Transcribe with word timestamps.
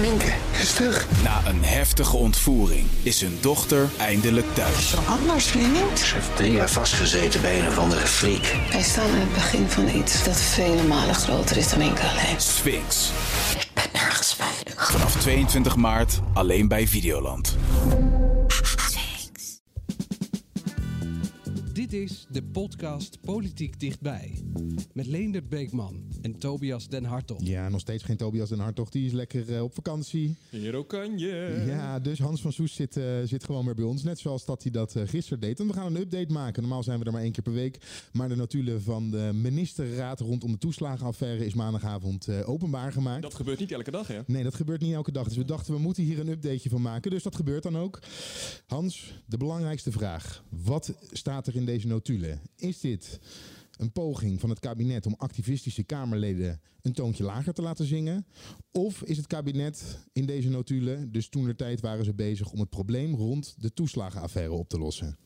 Minke 0.00 0.32
is 0.60 0.72
terug. 0.72 1.06
Na 1.22 1.40
een 1.46 1.64
heftige 1.64 2.16
ontvoering 2.16 2.86
is 3.02 3.20
hun 3.20 3.38
dochter 3.40 3.88
eindelijk 3.96 4.46
thuis. 4.54 4.94
Anders, 5.06 5.46
vriend. 5.46 5.98
Ze 5.98 6.14
heeft 6.14 6.36
drie 6.36 6.52
jaar 6.52 6.70
vastgezeten 6.70 7.40
bij 7.40 7.60
een 7.60 7.66
of 7.66 7.78
andere 7.78 8.06
freak. 8.06 8.56
Wij 8.70 8.82
staan 8.82 9.08
in 9.08 9.20
het 9.20 9.32
begin 9.34 9.68
van 9.68 9.88
iets 9.88 10.24
dat 10.24 10.40
vele 10.40 10.82
malen 10.82 11.14
groter 11.14 11.56
is 11.56 11.68
dan 11.68 11.78
Minke 11.78 12.02
alleen. 12.02 12.40
Sphinx. 12.40 13.10
Ik 13.58 13.68
ben 13.74 13.84
nergens 13.92 14.34
veilig. 14.34 14.90
Vanaf 14.90 15.16
22 15.16 15.76
maart 15.76 16.20
alleen 16.32 16.68
bij 16.68 16.88
Videoland. 16.88 17.56
Dit 21.88 22.10
is 22.10 22.26
de 22.30 22.42
podcast 22.42 23.20
Politiek 23.20 23.80
Dichtbij. 23.80 24.42
Met 24.92 25.06
Leendert 25.06 25.48
Beekman 25.48 26.02
en 26.22 26.38
Tobias 26.38 26.88
Den 26.88 27.04
Hartog. 27.04 27.38
Ja, 27.42 27.68
nog 27.68 27.80
steeds 27.80 28.02
geen 28.02 28.16
Tobias 28.16 28.48
Den 28.48 28.58
Hartog. 28.58 28.88
Die 28.88 29.06
is 29.06 29.12
lekker 29.12 29.54
eh, 29.54 29.62
op 29.62 29.74
vakantie. 29.74 30.36
Hier 30.50 30.74
ook 30.74 30.88
kan 30.88 31.18
je. 31.18 31.64
Ja, 31.66 31.98
dus 31.98 32.18
Hans 32.18 32.40
van 32.40 32.52
Soes 32.52 32.74
zit, 32.74 32.96
eh, 32.96 33.04
zit 33.24 33.44
gewoon 33.44 33.64
weer 33.64 33.74
bij 33.74 33.84
ons. 33.84 34.02
Net 34.02 34.18
zoals 34.18 34.44
dat 34.44 34.62
hij 34.62 34.72
dat 34.72 34.96
eh, 34.96 35.02
gisteren 35.06 35.40
deed. 35.40 35.60
En 35.60 35.66
we 35.66 35.72
gaan 35.72 35.86
een 35.86 36.00
update 36.00 36.32
maken. 36.32 36.62
Normaal 36.62 36.82
zijn 36.82 36.98
we 36.98 37.04
er 37.04 37.12
maar 37.12 37.22
één 37.22 37.32
keer 37.32 37.42
per 37.42 37.52
week. 37.52 37.78
Maar 38.12 38.28
de 38.28 38.36
notulen 38.36 38.82
van 38.82 39.10
de 39.10 39.30
ministerraad 39.34 40.20
rondom 40.20 40.52
de 40.52 40.58
toeslagenaffaire 40.58 41.46
is 41.46 41.54
maandagavond 41.54 42.44
openbaar 42.44 42.92
gemaakt. 42.92 43.22
Dat 43.22 43.34
gebeurt 43.34 43.58
niet 43.58 43.72
elke 43.72 43.90
dag, 43.90 44.06
hè? 44.06 44.20
Nee, 44.26 44.42
dat 44.42 44.54
gebeurt 44.54 44.80
niet 44.80 44.94
elke 44.94 45.12
dag. 45.12 45.24
Dus 45.24 45.36
we 45.36 45.44
dachten, 45.44 45.74
we 45.74 45.80
moeten 45.80 46.02
hier 46.02 46.18
een 46.18 46.28
updateje 46.28 46.70
van 46.70 46.82
maken. 46.82 47.10
Dus 47.10 47.22
dat 47.22 47.36
gebeurt 47.36 47.62
dan 47.62 47.76
ook. 47.78 47.98
Hans, 48.66 49.22
de 49.26 49.36
belangrijkste 49.36 49.92
vraag. 49.92 50.44
Wat 50.48 50.94
staat 51.12 51.46
er 51.46 51.56
in 51.56 51.64
deze 51.64 51.77
notulen? 51.84 52.40
Is 52.56 52.80
dit 52.80 53.18
een 53.76 53.92
poging 53.92 54.40
van 54.40 54.50
het 54.50 54.58
kabinet 54.58 55.06
om 55.06 55.14
activistische 55.16 55.82
Kamerleden 55.82 56.60
een 56.82 56.92
toontje 56.92 57.24
lager 57.24 57.52
te 57.52 57.62
laten 57.62 57.86
zingen? 57.86 58.26
Of 58.72 59.02
is 59.02 59.16
het 59.16 59.26
kabinet 59.26 59.98
in 60.12 60.26
deze 60.26 60.48
notulen, 60.48 61.12
dus 61.12 61.28
toen 61.28 61.56
tijd 61.56 61.80
waren 61.80 62.04
ze 62.04 62.14
bezig 62.14 62.50
om 62.50 62.60
het 62.60 62.70
probleem 62.70 63.14
rond 63.14 63.54
de 63.58 63.72
toeslagenaffaire 63.72 64.52
op 64.52 64.68
te 64.68 64.78
lossen? 64.78 65.16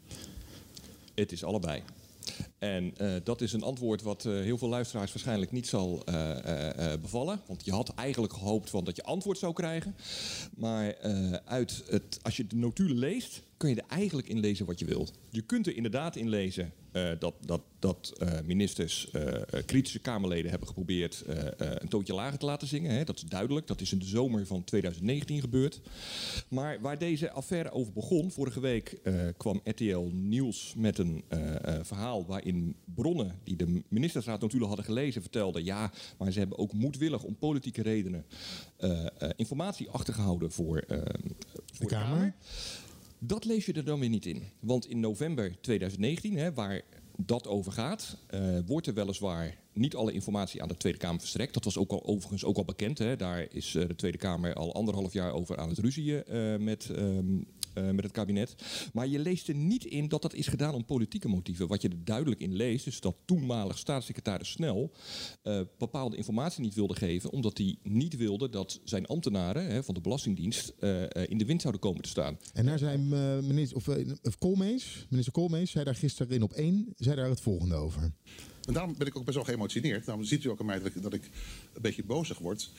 Het 1.15 1.33
is 1.33 1.45
allebei. 1.45 1.83
En 2.63 2.93
eh, 2.97 3.13
dat 3.25 3.41
is 3.41 3.53
een 3.53 3.63
antwoord 3.63 4.03
wat 4.03 4.25
eh, 4.25 4.33
heel 4.33 4.59
veel 4.59 4.69
luisteraars 4.69 5.13
waarschijnlijk 5.13 5.53
niet 5.53 5.67
zal 5.67 6.05
eh, 6.05 6.93
bevallen. 7.01 7.41
Want 7.47 7.65
je 7.65 7.73
had 7.73 7.95
eigenlijk 7.95 8.33
gehoopt 8.33 8.71
van 8.71 8.85
dat 8.85 8.97
je 8.97 9.03
antwoord 9.03 9.39
zou 9.39 9.53
krijgen. 9.53 9.95
Maar 10.57 10.97
uit 11.45 11.83
het, 11.89 12.19
als 12.23 12.37
je 12.37 12.47
de 12.47 12.57
notulen 12.57 12.99
leest, 12.99 13.43
kun 13.57 13.69
je 13.69 13.77
er 13.77 13.89
eigenlijk 13.89 14.29
in 14.29 14.41
lezen 14.41 14.67
wat 14.67 14.79
je 14.79 14.85
wilt. 14.85 15.13
Je 15.31 15.43
kunt 15.43 15.67
er 15.67 15.77
inderdaad 15.77 16.17
in 16.17 16.29
lezen 16.29 16.73
dat, 17.19 17.35
dat, 17.41 17.61
dat 17.79 18.13
ministers 18.45 19.09
kritische 19.67 19.99
Kamerleden 19.99 20.51
hebben 20.51 20.69
geprobeerd 20.69 21.25
een 21.57 21.89
toontje 21.89 22.15
lager 22.15 22.39
te 22.39 22.47
laten 22.47 22.69
zingen. 22.69 22.95
Hè. 22.95 23.05
Dat 23.05 23.17
is 23.17 23.23
duidelijk. 23.23 23.67
Dat 23.67 23.81
is 23.81 23.93
in 23.93 23.99
de 23.99 24.05
zomer 24.05 24.47
van 24.47 24.65
2019 24.65 25.41
gebeurd. 25.41 25.81
Maar 26.49 26.81
waar 26.81 26.99
deze 26.99 27.31
affaire 27.31 27.71
over 27.71 27.93
begon, 27.93 28.31
vorige 28.31 28.61
week 28.61 29.01
kwam 29.37 29.61
RTL 29.65 30.09
Nieuws 30.13 30.75
met 30.77 30.99
een 30.99 31.25
verhaal 31.83 32.27
waarin 32.27 32.52
bronnen 32.95 33.39
die 33.45 33.57
de 33.57 33.83
ministersraad 33.89 34.41
natuurlijk 34.41 34.69
hadden 34.69 34.85
gelezen 34.85 35.23
vertelden, 35.23 35.65
ja, 35.65 35.93
maar 36.19 36.33
ze 36.33 36.39
hebben 36.39 36.59
ook 36.59 36.73
moedwillig 36.73 37.23
om 37.23 37.37
politieke 37.37 37.83
redenen 37.83 38.25
eh, 38.77 39.07
eh, 39.07 39.31
informatie 39.37 39.91
achtergehouden 39.91 40.51
voor, 40.51 40.79
eh, 40.79 40.99
voor 41.73 41.79
de 41.79 41.87
Kamer. 41.87 42.09
Kamer. 42.09 42.35
Dat 43.19 43.45
lees 43.45 43.67
je 43.67 43.73
er 43.73 43.85
dan 43.85 44.01
weer 44.01 44.09
niet 44.09 44.27
in. 44.27 44.43
Want 44.61 44.87
in 44.87 45.01
november 45.01 45.61
2019, 45.61 46.37
hè, 46.37 46.53
waar 46.53 46.83
dat 47.17 47.47
over 47.47 47.73
gaat, 47.73 48.17
wordt 48.67 48.87
er 48.87 48.95
weliswaar 48.95 49.57
niet 49.73 49.95
alle 49.95 50.13
informatie 50.13 50.63
aan 50.63 50.69
de 50.69 50.77
Tweede 50.77 50.99
Kamer 50.99 51.21
verstrekt. 51.21 51.55
Dat 51.55 51.65
was 51.65 51.79
ook 51.79 51.91
al, 51.91 52.05
overigens 52.05 52.45
ook 52.45 52.57
al 52.57 52.65
bekend. 52.65 52.99
Hè. 52.99 53.17
Daar 53.17 53.47
is 53.51 53.71
de 53.71 53.95
Tweede 53.95 54.19
Kamer 54.19 54.55
al 54.55 54.75
anderhalf 54.75 55.13
jaar 55.13 55.33
over 55.33 55.59
aan 55.59 55.69
het 55.69 55.79
ruzieën 55.79 56.25
eh, 56.25 56.57
met, 56.57 56.91
ehm, 56.91 57.37
eh, 57.75 57.91
met 57.91 58.05
het 58.05 58.13
kabinet. 58.13 58.55
Maar 58.93 59.07
je 59.07 59.19
leest 59.19 59.49
er 59.49 59.55
niet 59.55 59.85
in 59.85 60.09
dat 60.09 60.23
dat 60.23 60.35
is 60.35 60.47
gedaan 60.47 60.75
om 60.75 60.85
politieke 60.85 61.29
motieven. 61.29 61.69
Wat 61.69 61.83
je 61.83 61.89
er 61.89 62.05
duidelijk 62.05 62.41
in 62.41 62.55
leest, 62.55 62.87
is 62.87 63.01
dat 63.01 63.17
toenmalig 63.25 63.79
staatssecretaris 63.79 64.51
Snel 64.51 64.93
eh, 65.43 65.61
bepaalde 65.79 66.17
informatie 66.17 66.63
niet 66.63 66.75
wilde 66.75 66.97
geven, 66.97 67.31
omdat 67.31 67.59
hij 67.59 67.77
niet 67.83 68.17
wilde 68.17 68.49
dat 68.49 68.81
zijn 68.85 69.07
ambtenaren 69.07 69.67
hè, 69.67 69.85
van 69.85 69.95
de 69.95 70.01
Belastingdienst 70.01 70.73
eh, 70.79 71.03
eh, 71.03 71.09
in 71.29 71.39
de 71.39 71.45
wind 71.45 71.61
zouden 71.61 71.83
komen 71.83 72.03
te 72.03 72.09
staan. 72.09 72.39
En 72.53 72.67
daar 72.67 72.79
zijn 72.79 73.13
eh, 73.13 73.39
minister, 73.39 73.77
of, 73.77 73.89
of 74.23 74.39
Koolmees, 74.39 75.07
minister 75.09 75.33
Koolmees, 75.33 75.71
zei 75.71 75.85
daar 75.85 75.95
gisteren 75.95 76.33
in 76.33 76.43
op 76.43 76.53
één, 76.53 76.95
zei 76.97 77.17
daar 77.17 77.29
het 77.29 77.41
volgende 77.41 77.75
over. 77.75 78.13
En 78.63 78.73
daarom 78.73 78.95
ben 78.99 79.07
ik 79.07 79.17
ook 79.17 79.25
best 79.25 79.37
wel 79.37 79.47
geëmotioneerd. 79.47 80.05
Daarom 80.05 80.25
ziet 80.25 80.45
u 80.45 80.49
ook 80.49 80.61
aan 80.61 80.67
mij 80.67 80.79
dat 80.79 80.87
ik, 80.87 81.03
dat 81.03 81.13
ik 81.13 81.31
een 81.75 81.83
beetje 81.83 82.05
bozig 82.05 82.39
word. 82.39 82.71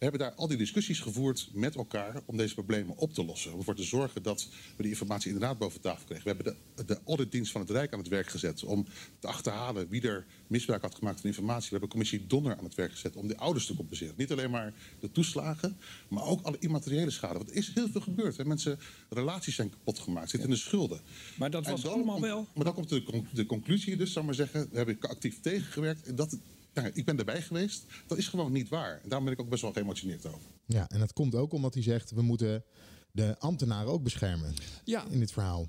We 0.00 0.06
hebben 0.06 0.26
daar 0.26 0.36
al 0.36 0.48
die 0.48 0.56
discussies 0.56 1.00
gevoerd 1.00 1.48
met 1.52 1.74
elkaar 1.74 2.22
om 2.26 2.36
deze 2.36 2.54
problemen 2.54 2.96
op 2.96 3.14
te 3.14 3.24
lossen. 3.24 3.52
Om 3.52 3.58
ervoor 3.58 3.74
te 3.74 3.82
zorgen 3.82 4.22
dat 4.22 4.48
we 4.76 4.82
die 4.82 4.92
informatie 4.92 5.32
inderdaad 5.32 5.58
boven 5.58 5.80
tafel 5.80 6.04
kregen. 6.04 6.24
We 6.24 6.30
hebben 6.30 6.56
de, 6.74 6.84
de 6.84 7.00
auditdienst 7.06 7.52
van 7.52 7.60
het 7.60 7.70
Rijk 7.70 7.92
aan 7.92 7.98
het 7.98 8.08
werk 8.08 8.28
gezet 8.28 8.64
om 8.64 8.86
te 9.18 9.26
achterhalen 9.26 9.88
wie 9.88 10.02
er 10.02 10.26
misbruik 10.46 10.82
had 10.82 10.94
gemaakt 10.94 11.20
van 11.20 11.30
informatie. 11.30 11.64
We 11.64 11.70
hebben 11.70 11.88
commissie 11.88 12.26
Donner 12.26 12.56
aan 12.58 12.64
het 12.64 12.74
werk 12.74 12.90
gezet 12.90 13.16
om 13.16 13.26
die 13.26 13.36
ouders 13.36 13.66
te 13.66 13.74
compenseren. 13.74 14.14
Niet 14.16 14.32
alleen 14.32 14.50
maar 14.50 14.74
de 15.00 15.12
toeslagen, 15.12 15.76
maar 16.08 16.24
ook 16.24 16.42
alle 16.42 16.56
immateriële 16.58 17.10
schade. 17.10 17.38
Want 17.38 17.50
er 17.50 17.56
is 17.56 17.70
heel 17.74 17.88
veel 17.88 18.00
gebeurd. 18.00 18.36
Hè. 18.36 18.44
Mensen, 18.44 18.78
relaties 19.08 19.54
zijn 19.54 19.70
kapot 19.70 19.98
gemaakt, 19.98 20.30
zitten 20.30 20.48
in 20.48 20.54
de 20.54 20.60
schulden. 20.60 21.00
Maar 21.38 21.50
dat 21.50 21.66
was 21.66 21.86
allemaal 21.86 22.20
wel. 22.20 22.48
Maar 22.54 22.64
dan 22.64 22.74
komt 22.74 22.88
de, 22.88 23.02
con- 23.02 23.26
de 23.32 23.46
conclusie 23.46 23.96
dus, 23.96 24.16
ik 24.16 24.22
maar 24.22 24.34
zeggen. 24.34 24.68
We 24.70 24.76
hebben 24.76 24.96
actief 25.00 25.40
tegengewerkt. 25.40 26.06
En 26.06 26.14
dat, 26.14 26.38
nou, 26.82 26.94
ik 26.94 27.04
ben 27.04 27.18
erbij 27.18 27.42
geweest. 27.42 27.84
Dat 28.06 28.18
is 28.18 28.28
gewoon 28.28 28.52
niet 28.52 28.68
waar. 28.68 28.92
En 29.02 29.08
daarom 29.08 29.24
ben 29.24 29.32
ik 29.34 29.40
ook 29.40 29.48
best 29.48 29.62
wel 29.62 29.72
geëmotioneerd 29.72 30.26
over. 30.26 30.40
Ja, 30.66 30.88
en 30.88 30.98
dat 30.98 31.12
komt 31.12 31.34
ook 31.34 31.52
omdat 31.52 31.74
hij 31.74 31.82
zegt, 31.82 32.10
we 32.10 32.22
moeten 32.22 32.64
de 33.12 33.38
ambtenaren 33.38 33.92
ook 33.92 34.02
beschermen 34.02 34.54
Ja. 34.84 35.04
in 35.10 35.18
dit 35.18 35.32
verhaal. 35.32 35.68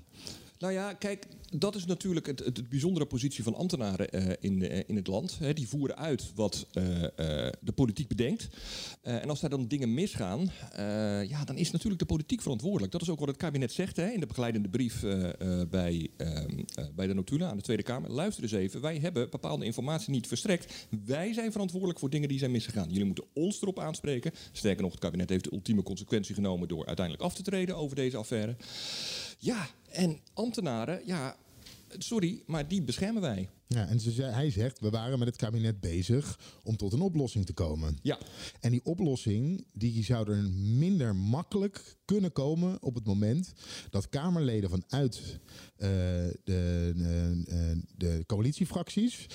Nou 0.62 0.74
ja, 0.74 0.92
kijk, 0.92 1.26
dat 1.50 1.74
is 1.74 1.84
natuurlijk 1.84 2.26
het, 2.26 2.38
het, 2.38 2.56
het 2.56 2.68
bijzondere 2.68 3.06
positie 3.06 3.44
van 3.44 3.54
ambtenaren 3.54 4.10
eh, 4.10 4.32
in, 4.40 4.68
eh, 4.68 4.82
in 4.86 4.96
het 4.96 5.06
land. 5.06 5.38
Die 5.54 5.68
voeren 5.68 5.96
uit 5.96 6.32
wat 6.34 6.66
eh, 6.72 6.84
de 7.60 7.72
politiek 7.74 8.08
bedenkt. 8.08 8.48
En 9.02 9.28
als 9.28 9.40
daar 9.40 9.50
dan 9.50 9.68
dingen 9.68 9.94
misgaan, 9.94 10.50
ja, 11.28 11.44
dan 11.44 11.56
is 11.56 11.70
natuurlijk 11.70 12.00
de 12.00 12.06
politiek 12.06 12.42
verantwoordelijk. 12.42 12.92
Dat 12.92 13.02
is 13.02 13.08
ook 13.08 13.18
wat 13.18 13.28
het 13.28 13.36
kabinet 13.36 13.72
zegt 13.72 13.98
in 13.98 14.20
de 14.20 14.26
begeleidende 14.26 14.68
brief 14.68 15.04
bij, 15.70 16.10
ehm, 16.16 16.58
eh, 16.74 16.84
bij 16.94 17.06
de 17.06 17.14
notulen 17.14 17.48
aan 17.48 17.56
de 17.56 17.62
Tweede 17.62 17.82
Kamer. 17.82 18.10
Luister 18.10 18.42
eens 18.42 18.52
even, 18.52 18.80
wij 18.80 18.98
hebben 18.98 19.30
bepaalde 19.30 19.64
informatie 19.64 20.10
niet 20.10 20.26
verstrekt. 20.26 20.86
Wij 21.04 21.32
zijn 21.32 21.52
verantwoordelijk 21.52 21.98
voor 21.98 22.10
dingen 22.10 22.28
die 22.28 22.38
zijn 22.38 22.50
misgegaan. 22.50 22.88
Jullie 22.88 23.04
moeten 23.04 23.24
ons 23.34 23.62
erop 23.62 23.78
aanspreken. 23.78 24.32
Sterker 24.52 24.82
nog, 24.82 24.90
het 24.90 25.00
kabinet 25.00 25.28
heeft 25.28 25.44
de 25.44 25.52
ultieme 25.52 25.82
consequentie 25.82 26.34
genomen 26.34 26.68
door 26.68 26.86
uiteindelijk 26.86 27.24
af 27.26 27.34
te 27.34 27.42
treden 27.42 27.76
over 27.76 27.96
deze 27.96 28.16
affaire. 28.16 28.56
Ja, 29.44 29.68
en 29.88 30.18
ambtenaren, 30.32 31.02
ja, 31.06 31.36
sorry, 31.98 32.42
maar 32.46 32.68
die 32.68 32.82
beschermen 32.82 33.22
wij. 33.22 33.48
Ja, 33.66 33.86
en 33.86 34.00
ze 34.00 34.22
hij 34.22 34.50
zegt, 34.50 34.80
we 34.80 34.90
waren 34.90 35.18
met 35.18 35.28
het 35.28 35.36
kabinet 35.36 35.80
bezig 35.80 36.38
om 36.64 36.76
tot 36.76 36.92
een 36.92 37.00
oplossing 37.00 37.46
te 37.46 37.52
komen. 37.52 37.98
Ja. 38.02 38.18
En 38.60 38.70
die 38.70 38.84
oplossing 38.84 39.64
die 39.72 40.04
zou 40.04 40.30
er 40.30 40.42
minder 40.54 41.16
makkelijk 41.16 41.96
kunnen 42.04 42.32
komen 42.32 42.82
op 42.82 42.94
het 42.94 43.06
moment 43.06 43.52
dat 43.90 44.08
Kamerleden 44.08 44.70
vanuit 44.70 45.38
eh, 45.76 45.88
de, 46.44 46.92
eh, 46.96 47.70
eh, 47.70 47.78
de 47.96 48.24
coalitiefracties 48.26 49.26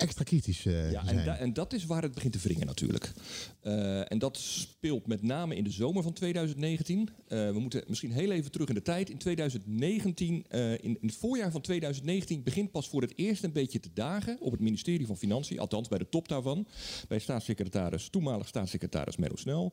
extra 0.00 0.24
kritisch 0.24 0.66
eh, 0.66 0.90
Ja, 0.92 1.04
zijn. 1.04 1.18
en, 1.18 1.24
da- 1.24 1.36
en 1.36 1.52
dat 1.52 1.72
is 1.72 1.84
waar 1.84 2.02
het 2.02 2.14
begint 2.14 2.32
te 2.32 2.38
wringen 2.38 2.66
natuurlijk. 2.66 3.12
Eh, 3.60 4.12
en 4.12 4.18
dat 4.18 4.36
speelt 4.36 5.06
met 5.06 5.22
name 5.22 5.54
in 5.56 5.64
de 5.64 5.70
zomer 5.70 6.02
van 6.02 6.12
2019. 6.12 7.08
Eh, 7.28 7.50
we 7.50 7.58
moeten 7.58 7.84
misschien 7.86 8.12
heel 8.12 8.30
even 8.30 8.50
terug 8.50 8.68
in 8.68 8.74
de 8.74 8.82
tijd. 8.82 9.10
In 9.10 9.18
2019, 9.18 10.44
eh, 10.48 10.72
in, 10.72 10.78
in 10.82 10.98
het 11.00 11.16
voorjaar 11.16 11.50
van 11.50 11.60
2019, 11.60 12.42
begint 12.42 12.70
pas 12.70 12.88
voor 12.88 13.02
het 13.02 13.12
eerst 13.16 13.44
een 13.44 13.52
beetje 13.52 13.80
te 13.80 13.90
dagen 13.94 14.40
op 14.40 14.50
het 14.52 14.60
ministerie 14.60 15.06
van 15.06 15.16
Financiën, 15.16 15.58
althans 15.58 15.88
bij 15.88 15.98
de 15.98 16.08
top 16.08 16.28
daarvan, 16.28 16.66
bij 17.08 17.18
staatssecretaris, 17.18 18.08
toenmalig 18.08 18.48
staatssecretaris 18.48 19.16
Menno 19.16 19.36
Snel, 19.36 19.72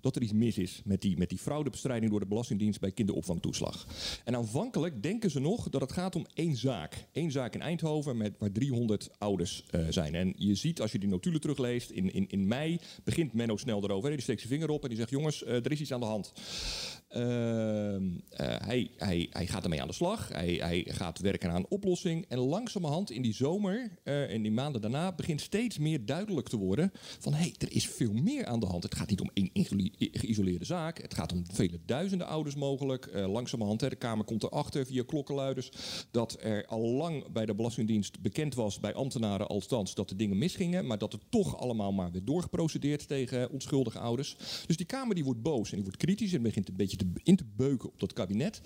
dat 0.00 0.16
er 0.16 0.22
iets 0.22 0.32
mis 0.32 0.58
is 0.58 0.82
met 0.84 1.00
die, 1.00 1.16
met 1.18 1.28
die 1.28 1.38
fraudebestrijding 1.38 2.10
door 2.10 2.20
de 2.20 2.26
Belastingdienst 2.26 2.80
bij 2.80 2.92
kinderopvangtoeslag. 2.92 3.86
En 4.24 4.36
aanvankelijk 4.36 5.02
denken 5.02 5.30
ze 5.30 5.40
nog 5.40 5.68
dat 5.68 5.80
het 5.80 5.92
gaat 5.92 6.16
om 6.16 6.26
één 6.34 6.56
zaak. 6.56 7.06
Eén 7.12 7.30
zaak 7.30 7.54
in 7.54 7.60
Eindhoven 7.60 8.16
met, 8.16 8.34
waar 8.38 8.52
300 8.52 9.10
ouders 9.18 9.64
eh, 9.70 9.80
zijn. 9.88 10.14
En 10.14 10.34
je 10.36 10.54
ziet 10.54 10.80
als 10.80 10.92
je 10.92 10.98
die 10.98 11.08
notulen 11.08 11.40
terugleest, 11.40 11.90
in, 11.90 12.12
in, 12.12 12.28
in 12.28 12.46
mei 12.46 12.80
begint 13.04 13.32
Menno 13.32 13.56
snel 13.56 13.82
erover. 13.84 14.10
Die 14.10 14.20
steekt 14.20 14.40
zijn 14.40 14.52
vinger 14.52 14.70
op 14.70 14.82
en 14.82 14.88
die 14.88 14.98
zegt: 14.98 15.10
Jongens, 15.10 15.44
eh, 15.44 15.54
er 15.54 15.72
is 15.72 15.80
iets 15.80 15.92
aan 15.92 16.00
de 16.00 16.06
hand. 16.06 16.32
Ehm, 17.08 18.02
eh, 18.30 18.46
hij, 18.58 18.90
hij, 18.96 19.26
hij 19.30 19.46
gaat 19.46 19.62
ermee 19.62 19.80
aan 19.80 19.88
de 19.88 19.94
slag. 19.94 20.28
Hij, 20.28 20.54
hij 20.54 20.86
gaat 20.88 21.18
werken 21.18 21.50
aan 21.50 21.56
een 21.56 21.66
oplossing. 21.68 22.24
En 22.28 22.38
langzamerhand 22.38 23.10
in 23.10 23.22
die 23.22 23.34
zomer 23.34 23.98
en 24.04 24.28
in 24.28 24.42
die 24.42 24.52
maanden 24.52 24.80
daarna 24.80 25.12
begint 25.12 25.40
steeds 25.40 25.78
meer 25.78 26.06
duidelijk 26.06 26.48
te 26.48 26.56
worden 26.56 26.92
van 27.18 27.32
hé, 27.32 27.40
hey, 27.40 27.54
er 27.58 27.72
is 27.72 27.88
veel 27.88 28.12
meer 28.12 28.46
aan 28.46 28.60
de 28.60 28.66
hand. 28.66 28.82
Het 28.82 28.94
gaat 28.94 29.10
niet 29.10 29.20
om 29.20 29.30
één 29.32 29.50
geïsoleerde 29.98 30.64
zaak. 30.64 31.02
Het 31.02 31.14
gaat 31.14 31.32
om 31.32 31.44
vele 31.52 31.78
duizenden 31.86 32.26
ouders 32.26 32.54
mogelijk. 32.54 33.06
Eh 33.06 33.26
langzamerhand, 33.28 33.80
hè, 33.80 33.88
de 33.88 33.96
Kamer 33.96 34.24
komt 34.24 34.42
erachter 34.42 34.86
via 34.86 35.02
klokkenluiders 35.06 35.70
dat 36.10 36.36
er 36.40 36.66
al 36.66 36.80
lang 36.80 37.32
bij 37.32 37.46
de 37.46 37.54
Belastingdienst 37.54 38.20
bekend 38.20 38.54
was 38.54 38.80
bij 38.80 38.94
ambtenaren 38.94 39.46
al 39.46 39.58
althans 39.58 39.94
dat 39.94 40.08
de 40.08 40.16
dingen 40.16 40.38
misgingen, 40.38 40.86
maar 40.86 40.98
dat 40.98 41.12
het 41.12 41.22
toch 41.28 41.56
allemaal 41.56 41.92
maar 41.92 42.12
werd 42.12 42.26
doorgeprocedeerd 42.26 43.08
tegen 43.08 43.50
onschuldige 43.50 43.98
ouders. 43.98 44.36
Dus 44.66 44.76
die 44.76 44.86
Kamer 44.86 45.14
die 45.14 45.24
wordt 45.24 45.42
boos 45.42 45.68
en 45.68 45.74
die 45.74 45.84
wordt 45.84 45.98
kritisch 45.98 46.32
en 46.32 46.42
begint 46.42 46.68
een 46.68 46.76
beetje 46.76 46.96
te, 46.98 47.06
in 47.22 47.36
te 47.36 47.44
beuken 47.56 47.88
op 47.88 48.00
dat 48.00 48.12
kabinet. 48.12 48.60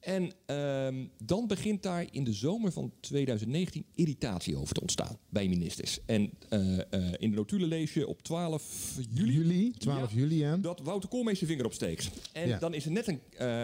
En 0.00 0.32
ehm, 0.46 1.06
dan 1.24 1.46
begint 1.46 1.82
daar 1.82 2.06
in 2.10 2.24
de 2.24 2.32
zomer 2.32 2.72
van 2.72 2.92
2019 3.00 3.84
irritatie 3.94 4.56
over 4.56 4.74
te 4.74 4.80
ontstaan 4.80 5.18
bij 5.28 5.48
ministers. 5.48 5.98
En 6.06 6.30
eh, 6.48 6.78
eh, 6.78 7.12
in 7.18 7.30
de 7.30 7.36
notulen 7.36 7.68
lees 7.68 7.94
je 7.94 8.06
op 8.06 8.22
12 8.22 8.96
juli, 9.10 9.32
Juli, 9.32 9.70
12 9.78 10.12
juli, 10.12 10.60
dat 10.60 10.80
Wouter 10.80 11.08
Koolmees 11.08 11.38
zijn 11.38 11.50
vinger 11.50 11.64
opsteekt. 11.66 12.10
En 12.32 12.48
Ja. 12.48 12.58
dan 12.58 12.74
is 12.74 12.84
er 12.84 12.90
net 12.90 13.06
een, 13.06 13.20
eh, 13.36 13.62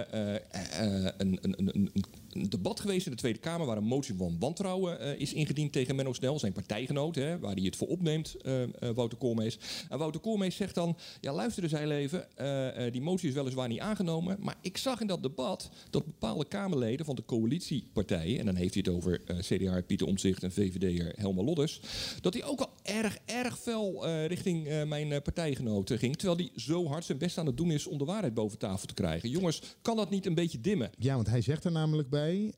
een, 1.18 1.38
een, 1.42 1.54
een, 1.58 1.68
een, 1.74 2.04
een 2.34 2.50
debat 2.50 2.80
geweest 2.80 3.06
in 3.06 3.12
de 3.12 3.18
Tweede 3.18 3.38
Kamer... 3.38 3.66
waar 3.66 3.76
een 3.76 3.84
motie 3.84 4.14
van 4.14 4.36
wantrouwen 4.38 5.00
eh, 5.00 5.20
is 5.20 5.32
ingediend 5.32 5.72
tegen 5.72 5.96
Menno 5.96 6.12
Snel, 6.12 6.38
zijn 6.38 6.52
partijgenoot... 6.52 7.14
Hè, 7.14 7.38
waar 7.38 7.54
hij 7.54 7.62
het 7.62 7.76
voor 7.76 7.88
opneemt, 7.88 8.36
eh, 8.42 8.62
eh, 8.62 8.68
Wouter 8.94 9.18
Koolmees. 9.18 9.58
En 9.88 9.98
Wouter 9.98 10.20
Koolmees 10.20 10.56
zegt 10.56 10.74
dan... 10.74 10.96
ja, 11.20 11.32
luister 11.32 11.62
eens 11.62 11.72
even, 11.72 12.92
die 12.92 13.00
motie 13.02 13.28
is 13.28 13.34
weliswaar 13.34 13.68
niet 13.68 13.80
aangenomen... 13.80 14.36
maar 14.40 14.56
ik 14.60 14.76
zag 14.76 15.00
in 15.00 15.06
dat 15.06 15.22
debat 15.22 15.70
dat 15.90 16.04
bepaalde 16.04 16.44
Kamerleden 16.44 17.06
van 17.06 17.14
de 17.16 17.24
coalitiepartijen... 17.24 18.38
en 18.38 18.46
dan 18.46 18.54
heeft 18.54 18.74
hij 18.74 18.82
het 18.86 18.94
over 18.94 19.20
CDA 19.40 19.82
Pieter 19.82 20.06
Omtzigt 20.06 20.42
en 20.42 20.52
VVD'er 20.52 21.12
Helma 21.16 21.42
Lodders... 21.42 21.80
dat 22.20 22.34
hij 22.34 22.44
ook 22.44 22.60
al 22.60 22.70
erg, 22.84 23.18
erg 23.24 23.58
fel 23.58 24.06
eh, 24.06 24.26
richting 24.26 24.66
eh, 24.66 24.84
mijn 24.84 25.12
eh, 25.12 25.22
partijgenoten 25.22 25.98
ging... 25.98 26.16
terwijl 26.16 26.38
hij 26.38 26.50
zo 26.62 26.86
hard 26.86 27.04
zijn 27.04 27.18
best 27.18 27.38
aan 27.38 27.46
het 27.46 27.56
doen 27.56 27.70
is 27.70 27.86
om 27.86 27.98
de 27.98 28.04
waarheid 28.04 28.34
boven 28.34 28.58
tafel 28.58 28.86
te 28.86 28.94
krijgen. 28.94 29.30
Jongens, 29.30 29.62
kan 29.82 29.96
dat 29.96 30.10
niet 30.10 30.26
een 30.26 30.34
beetje 30.34 30.60
dimmen? 30.60 30.90
Ja, 30.98 31.14
want 31.14 31.26
hij 31.26 31.40
zegt 31.40 31.64
er 31.64 31.72
namelijk 31.72 32.10
bij 32.10 32.52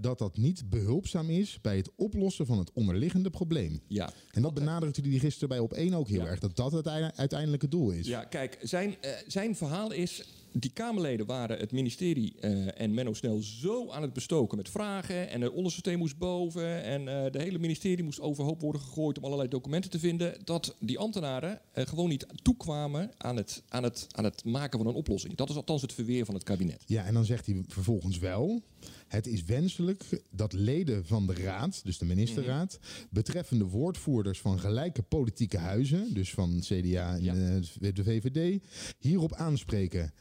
dat 0.00 0.18
dat 0.18 0.36
niet 0.36 0.70
behulpzaam 0.70 1.30
is 1.30 1.58
bij 1.60 1.76
het 1.76 1.90
oplossen 1.96 2.46
van 2.46 2.58
het 2.58 2.72
onderliggende 2.72 3.30
probleem. 3.30 3.80
Ja. 3.88 4.12
En 4.30 4.42
dat 4.42 4.54
benadrukte 4.54 5.00
hij 5.00 5.18
gisteren 5.18 5.48
bij 5.48 5.58
op 5.58 5.72
één 5.72 5.94
ook 5.94 6.08
heel 6.08 6.20
Ja. 6.22 6.26
erg. 6.26 6.38
Dat 6.38 6.56
dat 6.56 6.72
het 6.72 6.88
uite- 6.88 7.16
uiteindelijke 7.16 7.68
doel 7.68 7.90
is. 7.90 8.06
Ja, 8.06 8.24
kijk, 8.24 8.58
zijn, 8.62 8.96
zijn 9.26 9.56
verhaal 9.56 9.92
is... 9.92 10.24
Die 10.58 10.70
Kamerleden 10.72 11.26
waren 11.26 11.58
het 11.58 11.72
ministerie 11.72 12.34
eh, 12.40 12.80
en 12.80 12.94
Menno 12.94 13.12
Snel 13.12 13.42
zo 13.42 13.90
aan 13.90 14.02
het 14.02 14.12
bestoken 14.12 14.56
met 14.56 14.68
vragen. 14.68 15.30
En 15.30 15.40
het 15.40 15.52
ondersysteem 15.52 15.98
moest 15.98 16.18
boven. 16.18 16.82
En 16.82 17.08
eh, 17.08 17.32
de 17.32 17.42
hele 17.42 17.58
ministerie 17.58 18.04
moest 18.04 18.20
overhoop 18.20 18.60
worden 18.60 18.80
gegooid 18.80 19.18
om 19.18 19.24
allerlei 19.24 19.48
documenten 19.48 19.90
te 19.90 19.98
vinden. 19.98 20.34
Dat 20.44 20.76
die 20.80 20.98
ambtenaren 20.98 21.60
eh, 21.72 21.86
gewoon 21.86 22.08
niet 22.08 22.26
toekwamen 22.42 23.10
aan 23.16 23.36
het, 23.36 23.62
aan, 23.68 23.82
het, 23.82 24.06
aan 24.10 24.24
het 24.24 24.44
maken 24.44 24.78
van 24.78 24.88
een 24.88 24.94
oplossing. 24.94 25.36
Dat 25.36 25.50
is 25.50 25.56
althans 25.56 25.82
het 25.82 25.92
verweer 25.92 26.24
van 26.24 26.34
het 26.34 26.44
kabinet. 26.44 26.82
Ja, 26.86 27.04
en 27.04 27.14
dan 27.14 27.24
zegt 27.24 27.46
hij 27.46 27.64
vervolgens 27.68 28.18
wel... 28.18 28.62
Het 29.08 29.26
is 29.26 29.44
wenselijk 29.44 30.22
dat 30.30 30.52
leden 30.52 31.06
van 31.06 31.26
de 31.26 31.34
raad, 31.34 31.80
dus 31.84 31.98
de 31.98 32.04
ministerraad... 32.04 32.78
betreffende 33.10 33.64
woordvoerders 33.64 34.40
van 34.40 34.60
gelijke 34.60 35.02
politieke 35.02 35.58
huizen... 35.58 36.14
dus 36.14 36.30
van 36.30 36.58
CDA 36.60 37.14
en 37.16 37.22
Ja. 37.22 37.34
eh, 37.34 37.94
de 37.94 38.04
VVD, 38.04 38.62
hierop 38.98 39.34
aanspreken. 39.34 40.12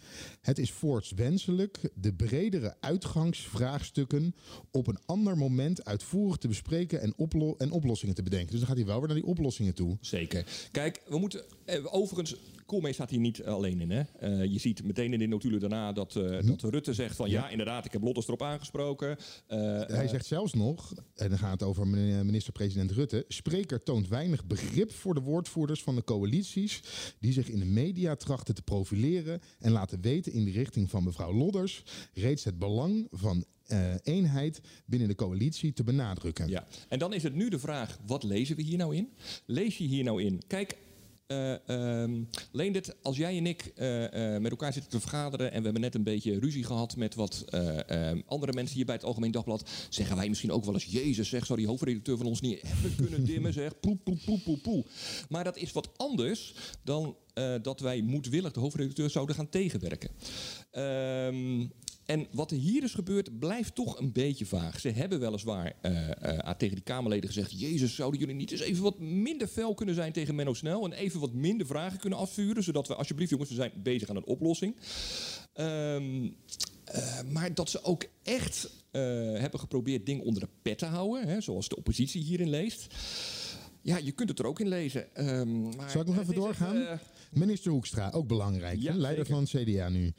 Het 0.42 0.58
is 0.60 0.72
voorts 0.72 1.12
wenselijk 1.12 1.90
de 1.96 2.14
bredere 2.14 2.76
uitgangsvraagstukken... 2.80 4.36
op 4.72 4.88
een 4.88 4.98
ander 5.06 5.38
moment 5.38 5.86
uitvoerig 5.86 6.38
te 6.38 6.48
bespreken 6.48 7.02
en, 7.02 7.14
oplo- 7.18 7.56
en 7.58 7.72
oplossingen 7.72 8.16
te 8.16 8.24
bedenken. 8.24 8.50
Dus 8.50 8.60
dan 8.60 8.68
gaat 8.68 8.78
hij 8.78 8.86
wel 8.86 8.98
weer 9.00 9.08
naar 9.08 9.18
die 9.18 9.26
oplossingen 9.26 9.74
toe. 9.74 9.98
Zeker. 10.02 10.46
Kijk, 10.72 11.02
we 11.08 11.18
moeten. 11.18 11.44
eh, 11.66 11.94
overigens, 11.94 12.36
Koolmees 12.66 12.94
staat 12.96 13.10
hier 13.10 13.20
niet 13.20 13.44
alleen 13.44 13.82
in. 13.82 13.92
Hè? 13.92 14.02
Eh, 14.20 14.52
je 14.52 14.60
ziet 14.60 14.84
meteen 14.84 15.14
in 15.14 15.20
de 15.20 15.28
notulen 15.28 15.60
daarna 15.60 15.92
dat, 15.92 16.16
eh, 16.16 16.38
dat 16.48 16.62
Rutte 16.62 16.94
zegt 16.94 17.16
van 17.16 17.30
ja, 17.30 17.50
inderdaad, 17.50 17.86
ik 17.86 17.92
heb 17.92 18.02
Lotters 18.04 18.26
erop 18.28 18.42
aangesproken. 18.42 18.82
Eh, 18.92 19.16
Hij 19.48 19.86
eh, 19.88 20.10
zegt 20.10 20.26
zelfs 20.26 20.54
nog, 20.54 20.94
en 21.16 21.30
dan 21.30 21.38
gaat 21.38 21.52
het 21.52 21.64
over 21.64 21.88
meneer- 21.88 22.26
minister-president 22.26 22.92
Rutte... 22.92 23.26
Spreker 23.28 23.84
toont 23.84 24.08
weinig 24.08 24.46
begrip 24.46 24.92
voor 24.92 25.14
de 25.14 25.22
woordvoerders 25.22 25.84
van 25.84 25.96
de 25.96 26.04
coalities... 26.04 26.82
die 27.20 27.34
zich 27.34 27.50
in 27.50 27.60
de 27.60 27.66
media 27.66 28.16
trachten 28.16 28.56
te 28.56 28.62
profileren... 28.62 29.42
en 29.60 29.72
laten 29.72 30.02
weten 30.02 30.32
in 30.32 30.46
de 30.46 30.52
richting 30.52 30.90
van 30.90 31.04
mevrouw 31.04 31.34
Lodders... 31.34 31.84
reeds 32.14 32.44
het 32.44 32.60
belang 32.60 33.08
van 33.12 33.46
eh, 33.64 33.94
eenheid 34.04 34.62
binnen 34.86 35.08
de 35.08 35.16
coalitie 35.16 35.74
te 35.74 35.84
benadrukken. 35.84 36.48
Ja, 36.50 36.68
en 36.90 37.00
dan 37.00 37.14
is 37.14 37.24
het 37.24 37.36
nu 37.36 37.50
de 37.50 37.60
vraag: 37.60 37.98
wat 38.06 38.24
lezen 38.24 38.56
we 38.56 38.62
hier 38.62 38.78
nou 38.78 38.96
in? 38.96 39.10
Lees 39.46 39.78
je 39.78 39.84
hier 39.84 40.04
nou 40.04 40.24
in? 40.24 40.42
Kijk. 40.48 40.78
Eh 41.28 41.68
ehm, 41.68 42.24
Leendert, 42.52 43.04
als 43.04 43.18
jij 43.18 43.38
en 43.38 43.46
ik 43.46 43.72
eh, 43.76 44.36
eh, 44.36 44.42
met 44.42 44.52
elkaar 44.52 44.74
zitten 44.74 44.92
te 44.92 45.00
vergaderen 45.00 45.52
en 45.52 45.58
we 45.58 45.64
hebben 45.64 45.82
net 45.82 45.96
een 45.96 46.04
beetje 46.04 46.40
ruzie 46.40 46.64
gehad 46.64 46.96
met 46.96 47.16
wat 47.16 47.46
eh, 47.50 48.10
eh, 48.12 48.20
andere 48.26 48.54
mensen 48.54 48.76
hier 48.76 48.86
bij 48.86 48.96
het 48.96 49.04
Algemeen 49.04 49.32
Dagblad, 49.32 49.70
zeggen 49.90 50.16
wij 50.16 50.30
misschien 50.30 50.52
ook 50.52 50.66
wel 50.66 50.74
eens: 50.74 50.86
Jezus, 50.86 51.30
zeg, 51.30 51.46
zou 51.46 51.60
die 51.60 51.68
hoofdredacteur 51.68 52.18
van 52.18 52.26
ons 52.26 52.42
niet 52.42 52.62
hebben 52.62 52.96
kunnen 52.96 53.26
dimmen? 53.34 53.54
Zeg, 53.54 53.80
poe, 53.80 53.96
poe, 53.96 54.18
poe, 54.26 54.40
poe, 54.40 54.58
poe. 54.58 54.86
Maar 55.30 55.44
dat 55.44 55.58
is 55.58 55.72
wat 55.72 55.90
anders 55.98 56.56
dan 56.84 57.18
dat 57.62 57.80
wij 57.80 58.02
moedwillig 58.02 58.52
de 58.52 58.60
hoofdredacteur 58.60 59.10
zouden 59.10 59.36
gaan 59.36 59.50
tegenwerken. 59.50 60.10
Ehm, 60.72 61.68
en 62.06 62.28
wat 62.32 62.52
er 62.52 62.58
hier 62.58 62.84
is 62.84 62.94
gebeurd, 62.94 63.40
blijft 63.40 63.76
toch 63.76 64.00
een 64.00 64.12
beetje 64.12 64.46
vaag. 64.46 64.80
Ze 64.80 64.90
hebben 64.90 65.20
weliswaar 65.20 65.74
eh, 65.82 66.10
aan- 66.38 66.58
tegen 66.58 66.76
die 66.76 66.84
Kamerleden 66.84 67.30
gezegd... 67.30 67.60
Jezus, 67.60 67.96
zouden 67.96 68.20
jullie 68.20 68.36
niet 68.36 68.52
eens 68.52 68.62
even 68.62 68.84
wat 68.84 69.00
minder 69.00 69.48
fel 69.48 69.74
kunnen 69.74 69.96
zijn 69.96 70.12
tegen 70.12 70.36
Menno 70.36 70.54
Snel... 70.54 70.86
en 70.86 70.94
even 70.94 71.20
wat 71.20 71.34
minder 71.34 71.68
vragen 71.68 72.00
kunnen 72.00 72.20
afvuren... 72.20 72.64
zodat 72.64 72.88
we, 72.88 72.96
alsjeblieft 72.96 73.30
jongens, 73.30 73.50
we 73.50 73.56
zijn 73.56 73.72
bezig 73.76 74.10
aan 74.10 74.16
een 74.16 74.26
oplossing. 74.26 74.76
Ehm, 75.54 76.30
eh, 76.84 77.22
maar 77.32 77.54
dat 77.54 77.70
ze 77.70 77.84
ook 77.84 78.06
echt 78.24 78.70
hebben 78.92 79.60
geprobeerd 79.60 80.06
dingen 80.06 80.26
onder 80.26 80.42
de 80.42 80.50
pet 80.62 80.78
te 80.78 80.86
houden... 80.86 81.28
Hè, 81.28 81.42
zoals 81.42 81.68
de 81.68 81.76
oppositie 81.76 82.24
hierin 82.24 82.50
leest... 82.50 82.96
Ja, 83.82 83.98
je 83.98 84.12
kunt 84.12 84.30
het 84.30 84.40
er 84.40 84.46
ook 84.46 84.60
in 84.60 84.68
lezen. 84.68 85.08
Maar 85.78 85.90
Zal 85.90 86.02
ik 86.02 86.08
nog 86.08 86.20
even 86.20 86.36
doorgaan? 86.36 87.00
Minister 87.34 87.72
Hoekstra, 87.72 88.10
ook 88.10 88.28
belangrijk. 88.28 88.80
Ja, 88.82 88.94
leider 88.96 89.26
zeker. 89.26 89.48
van 89.48 89.60
het 89.62 89.68
CDA 89.70 89.90
nu. 89.90 90.14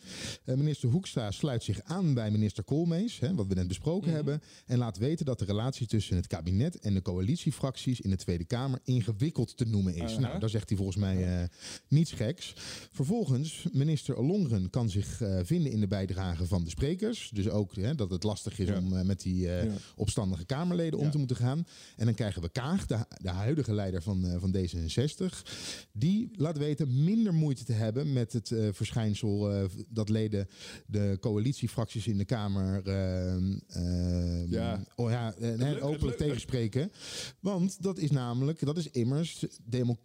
Eh, 0.44 0.54
minister 0.54 0.88
Hoekstra 0.88 1.30
sluit 1.30 1.62
zich 1.62 1.80
aan 1.82 2.14
bij 2.14 2.30
minister 2.30 2.64
Koolmees, 2.64 3.18
hè, 3.20 3.34
wat 3.34 3.46
we 3.46 3.54
net 3.54 3.68
besproken 3.68 4.06
Mhm. 4.06 4.16
hebben. 4.16 4.42
En 4.66 4.78
laat 4.78 4.98
weten 4.98 5.24
dat 5.26 5.38
de 5.38 5.44
relatie 5.44 5.86
tussen 5.86 6.16
het 6.16 6.26
kabinet 6.26 6.78
en 6.78 6.94
de 6.94 7.02
coalitiefracties 7.02 8.00
in 8.00 8.10
de 8.10 8.16
Tweede 8.16 8.44
Kamer 8.44 8.80
ingewikkeld 8.84 9.56
te 9.56 9.64
noemen 9.64 9.94
is. 9.94 10.18
Nou, 10.18 10.38
daar 10.38 10.48
zegt 10.50 10.68
hij 10.68 10.76
volgens 10.78 10.96
mij 10.98 11.24
eh, 11.40 11.48
niets 11.88 12.12
geks. 12.12 12.52
Vervolgens, 12.92 13.66
minister 13.72 14.16
Ollongren 14.16 14.70
kan 14.70 14.90
zich 14.90 15.20
eh, 15.20 15.38
vinden 15.42 15.72
in 15.72 15.80
de 15.80 15.86
bijdrage 15.86 16.46
van 16.46 16.64
de 16.64 16.70
sprekers. 16.70 17.30
Dus 17.34 17.48
ook 17.48 17.74
hè, 17.76 17.94
dat 17.94 18.10
het 18.10 18.22
lastig 18.22 18.58
is 18.58 18.68
Ja. 18.68 18.78
om 18.78 19.06
met 19.06 19.20
die 19.22 19.40
Ja. 19.40 19.66
opstandige 19.96 20.44
Kamerleden 20.44 20.98
om 20.98 21.10
te 21.10 21.18
moeten 21.18 21.36
gaan. 21.36 21.66
En 21.96 22.04
dan 22.04 22.14
krijgen 22.14 22.42
we 22.42 22.48
Kaag, 22.48 22.86
de, 22.86 22.98
de 23.22 23.28
huidige 23.28 23.72
leider 23.74 24.02
van, 24.02 24.36
van 24.40 24.54
D66. 24.56 25.42
Die 25.92 26.30
laat 26.36 26.58
weten 26.58 27.03
minder 27.04 27.34
moeite 27.34 27.64
te 27.64 27.72
hebben 27.72 28.12
met 28.12 28.32
het 28.32 28.50
eh, 28.50 28.68
verschijnsel 28.72 29.50
eh, 29.52 29.64
dat 29.88 30.08
leden 30.08 30.48
de 30.86 31.16
coalitiefracties 31.20 32.06
in 32.06 32.18
de 32.18 32.24
Kamer 32.24 32.82
eh, 32.86 33.34
eh, 33.34 34.50
Ja. 34.50 34.84
oh 34.96 35.10
ja, 35.10 35.34
eh, 35.34 35.40
leuk- 35.40 35.60
het 35.74 35.80
openlijk 35.80 36.16
tegenspreken. 36.18 36.92
Want 37.40 37.82
dat 37.82 37.98
is 37.98 38.10
namelijk, 38.10 38.64
dat 38.66 38.76
is 38.76 38.90
immers 38.90 39.44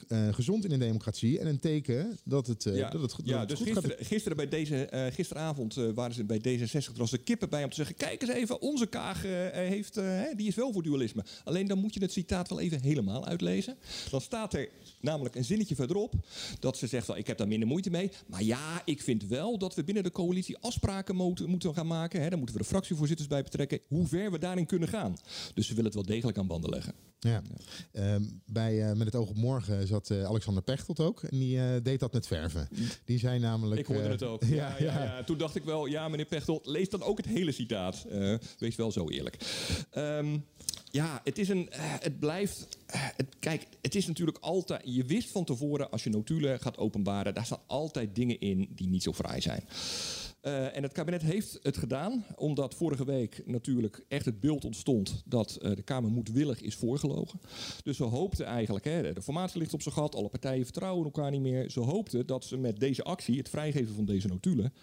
eh, 0.07 0.27
gezond 0.33 0.65
in 0.65 0.71
een 0.71 0.79
democratie 0.79 1.39
en 1.39 1.47
een 1.47 1.59
teken 1.59 2.17
dat 2.23 2.47
het, 2.47 2.65
eh, 2.65 2.91
dat 2.91 3.01
het, 3.01 3.11
goed- 3.13 3.25
ja, 3.27 3.39
het 3.39 3.49
dus 3.49 3.57
goed 3.57 3.67
gaat. 3.67 3.77
gisteren, 3.83 4.05
gisteren 4.05 4.37
bij 4.37 4.47
deze, 4.47 4.85
eh, 4.85 5.13
gisteravond 5.13 5.77
eh, 5.77 5.89
waren 5.93 6.13
ze 6.15 6.23
bij 6.23 6.37
D66 6.39 6.71
er 6.71 6.97
was 6.97 7.11
de 7.11 7.17
kippen 7.17 7.49
bij 7.49 7.63
om 7.63 7.69
te 7.69 7.75
zeggen: 7.75 7.95
kijk 7.95 8.21
eens 8.21 8.31
even, 8.31 8.61
onze 8.61 8.85
Kaag 8.87 9.25
eh, 9.25 9.31
heeft, 9.51 9.97
eh, 9.97 10.03
hè, 10.05 10.35
die 10.35 10.47
is 10.47 10.55
wel 10.55 10.71
voor 10.73 10.83
dualisme. 10.83 11.23
Alleen 11.43 11.67
dan 11.67 11.77
moet 11.79 11.93
je 11.93 11.99
het 11.99 12.11
citaat 12.11 12.49
wel 12.49 12.59
even 12.59 12.81
helemaal 12.81 13.25
uitlezen. 13.27 13.77
Dan 14.11 14.21
staat 14.21 14.53
er 14.53 14.69
namelijk 15.01 15.35
een 15.35 15.45
zinnetje 15.45 15.75
verderop 15.75 16.13
dat 16.59 16.77
ze 16.77 16.87
zegt: 16.89 17.07
wel, 17.07 17.17
ik 17.17 17.27
heb 17.27 17.37
daar 17.37 17.47
minder 17.47 17.67
moeite 17.67 17.89
mee. 17.89 18.11
Maar 18.27 18.43
ja, 18.43 18.81
ik 18.85 19.01
vind 19.01 19.27
wel 19.27 19.57
dat 19.57 19.75
we 19.75 19.83
binnen 19.83 20.03
de 20.03 20.11
coalitie 20.11 20.57
afspraken 20.57 21.15
moeten, 21.15 21.73
gaan 21.73 21.87
maken. 21.87 22.21
Hè. 22.21 22.29
Daar 22.29 22.37
moeten 22.37 22.55
we 22.55 22.61
de 22.61 22.67
fractievoorzitters 22.67 23.27
bij 23.27 23.43
betrekken. 23.43 23.79
Hoe 23.87 24.07
ver 24.07 24.31
we 24.31 24.39
daarin 24.39 24.65
kunnen 24.65 24.87
gaan. 24.87 25.17
Dus 25.53 25.65
ze 25.67 25.73
willen 25.73 25.85
het 25.85 25.93
wel 25.93 26.05
degelijk 26.05 26.37
aan 26.37 26.47
banden 26.47 26.69
leggen. 26.69 26.93
Ja. 27.19 27.41
Ehm, 27.91 28.23
bij 28.45 28.89
eh, 28.89 28.95
Met 28.95 29.05
het 29.05 29.15
oog 29.15 29.29
op 29.29 29.35
morgen 29.35 29.87
zat 29.87 30.09
eh, 30.09 30.23
Alexander 30.23 30.63
Pechtold 30.63 30.99
ook. 30.99 31.23
En 31.23 31.39
die 31.39 31.59
eh, 31.59 31.65
deed 31.83 31.99
dat 31.99 32.13
met 32.13 32.27
verven. 32.27 32.69
Die 33.05 33.19
zei 33.19 33.39
namelijk... 33.39 33.79
Ik 33.79 33.85
hoorde 33.85 34.09
het 34.09 34.23
ook. 34.23 34.43
Ja, 34.49 34.75
ja, 34.79 35.03
ja, 35.03 35.23
Toen 35.23 35.37
dacht 35.37 35.55
ik 35.55 35.63
wel, 35.63 35.85
ja, 35.85 36.07
meneer 36.07 36.25
Pechtold, 36.25 36.65
lees 36.65 36.89
dan 36.89 37.03
ook 37.03 37.17
het 37.17 37.25
hele 37.25 37.51
citaat. 37.51 38.05
Wees 38.57 38.75
wel 38.75 38.91
zo 38.91 39.09
eerlijk. 39.09 39.37
Ehm, 39.91 40.37
ja, 40.91 41.21
het 41.23 41.37
is 41.37 41.49
een. 41.49 41.69
eh, 41.69 41.93
het 41.99 42.19
blijft. 42.19 42.67
eh, 42.85 43.07
het, 43.15 43.35
kijk, 43.39 43.67
het 43.81 43.95
is 43.95 44.07
natuurlijk 44.07 44.37
altijd. 44.41 44.81
Je 44.85 45.03
wist 45.05 45.31
van 45.31 45.45
tevoren, 45.45 45.91
als 45.91 46.03
je 46.03 46.09
notulen 46.09 46.59
gaat 46.59 46.77
openbaren, 46.77 47.33
daar 47.33 47.45
staan 47.45 47.61
altijd 47.67 48.15
dingen 48.15 48.39
in 48.39 48.67
die 48.75 48.87
niet 48.87 49.03
zo 49.03 49.13
fraai 49.13 49.41
zijn. 49.41 49.63
Eh, 50.41 50.75
en 50.75 50.83
het 50.83 50.91
kabinet 50.91 51.21
heeft 51.21 51.59
het 51.61 51.77
gedaan, 51.77 52.25
omdat 52.35 52.75
vorige 52.75 53.05
week 53.05 53.41
natuurlijk 53.45 54.05
echt 54.07 54.25
het 54.25 54.39
beeld 54.39 54.65
ontstond 54.65 55.23
dat 55.25 55.55
eh, 55.55 55.75
de 55.75 55.81
Kamer 55.81 56.11
moedwillig 56.11 56.61
is 56.61 56.75
voorgelogen. 56.75 57.39
Dus 57.83 57.97
ze 57.97 58.03
hoopten 58.03 58.45
eigenlijk, 58.45 58.85
hè, 58.85 59.13
de 59.13 59.21
formatie 59.21 59.59
ligt 59.59 59.73
op 59.73 59.81
zijn 59.81 59.95
gat, 59.95 60.15
alle 60.15 60.29
partijen 60.29 60.63
vertrouwen 60.63 61.05
elkaar 61.05 61.31
niet 61.31 61.41
meer. 61.41 61.69
Ze 61.69 61.79
hoopten 61.79 62.25
dat 62.25 62.45
ze 62.45 62.57
met 62.57 62.79
deze 62.79 63.03
actie, 63.03 63.37
het 63.37 63.49
vrijgeven 63.49 63.95
van 63.95 64.05
deze 64.05 64.27
notulen, 64.27 64.73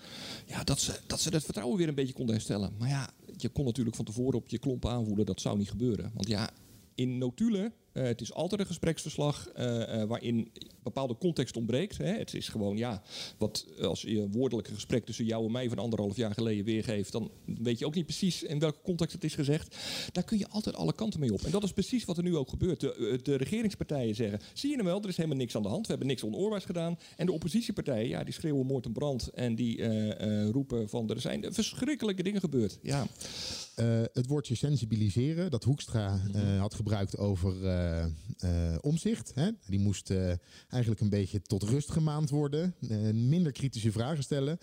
ja, 0.46 0.64
dat, 0.64 0.80
ze, 0.80 1.00
dat 1.06 1.20
ze 1.20 1.28
het 1.28 1.44
vertrouwen 1.44 1.78
weer 1.78 1.88
een 1.88 1.94
beetje 1.94 2.14
konden 2.14 2.34
herstellen. 2.34 2.72
Maar 2.78 2.88
ja, 2.88 3.10
je 3.36 3.48
kon 3.48 3.64
natuurlijk 3.64 3.96
van 3.96 4.04
tevoren 4.04 4.38
op 4.38 4.48
je 4.48 4.58
klompen 4.58 4.90
aanvoelen, 4.90 5.26
dat 5.26 5.40
zou 5.40 5.58
niet 5.58 5.70
gebeuren. 5.70 6.10
Want 6.14 6.28
ja, 6.28 6.50
in 6.94 7.18
notulen 7.18 7.72
Eh, 7.96 8.02
het 8.02 8.20
is 8.20 8.32
altijd 8.32 8.60
een 8.60 8.66
gespreksverslag 8.66 9.48
eh, 9.48 10.02
waarin 10.04 10.50
bepaalde 10.82 11.16
context 11.18 11.56
ontbreekt. 11.56 11.98
Hè. 11.98 12.12
Het 12.12 12.34
is 12.34 12.48
gewoon, 12.48 12.76
ja, 12.76 13.02
wat 13.38 13.66
als 13.80 14.02
je 14.02 14.20
een 14.20 14.32
woordelijke 14.32 14.74
gesprek 14.74 15.04
tussen 15.04 15.24
jou 15.24 15.46
en 15.46 15.52
mij 15.52 15.68
van 15.68 15.78
anderhalf 15.78 16.16
jaar 16.16 16.34
geleden 16.34 16.64
weergeeft, 16.64 17.12
dan 17.12 17.30
weet 17.44 17.78
je 17.78 17.86
ook 17.86 17.94
niet 17.94 18.04
precies 18.04 18.42
in 18.42 18.58
welke 18.58 18.78
context 18.82 19.12
het 19.14 19.24
is 19.24 19.34
gezegd. 19.34 19.76
Daar 20.12 20.24
kun 20.24 20.38
je 20.38 20.48
altijd 20.48 20.76
alle 20.76 20.92
kanten 20.92 21.20
mee 21.20 21.32
op. 21.32 21.42
En 21.42 21.50
dat 21.50 21.62
is 21.62 21.72
precies 21.72 22.04
wat 22.04 22.16
er 22.16 22.22
nu 22.22 22.36
ook 22.36 22.48
gebeurt. 22.48 22.80
De, 22.80 23.20
de 23.22 23.36
regeringspartijen 23.36 24.14
zeggen, 24.14 24.40
zie 24.52 24.70
je 24.70 24.76
nou 24.76 24.88
wel, 24.88 25.02
er 25.02 25.08
is 25.08 25.16
helemaal 25.16 25.38
niks 25.38 25.56
aan 25.56 25.62
de 25.62 25.68
hand. 25.68 25.82
We 25.82 25.88
hebben 25.88 26.08
niks 26.08 26.24
onoorbaars 26.24 26.64
gedaan. 26.64 26.98
En 27.16 27.26
de 27.26 27.32
oppositiepartijen, 27.32 28.08
ja, 28.08 28.24
die 28.24 28.34
schreeuwen 28.34 28.66
moord 28.66 28.84
en 28.84 28.92
brand. 28.92 29.28
En 29.28 29.54
die 29.54 29.84
roepen 30.50 30.88
van, 30.88 31.10
er 31.10 31.20
zijn 31.20 31.54
verschrikkelijke 31.54 32.22
dingen 32.22 32.40
gebeurd. 32.40 32.78
Ja. 32.82 33.06
Het 34.12 34.26
woordje 34.26 34.54
sensibiliseren, 34.54 35.50
dat 35.50 35.64
Hoekstra 35.64 36.20
eh, 36.32 36.60
had 36.60 36.74
gebruikt 36.74 37.18
over 37.18 37.66
omzicht. 38.80 39.32
Hè? 39.34 39.50
Die 39.66 39.78
moest 39.78 40.10
eh, 40.10 40.32
eigenlijk 40.68 41.00
een 41.00 41.08
beetje 41.08 41.42
tot 41.42 41.62
rust 41.62 41.90
gemaand 41.90 42.30
worden. 42.30 42.74
eh, 42.88 42.96
minder 43.10 43.52
kritische 43.52 43.92
vragen 43.92 44.22
stellen. 44.22 44.58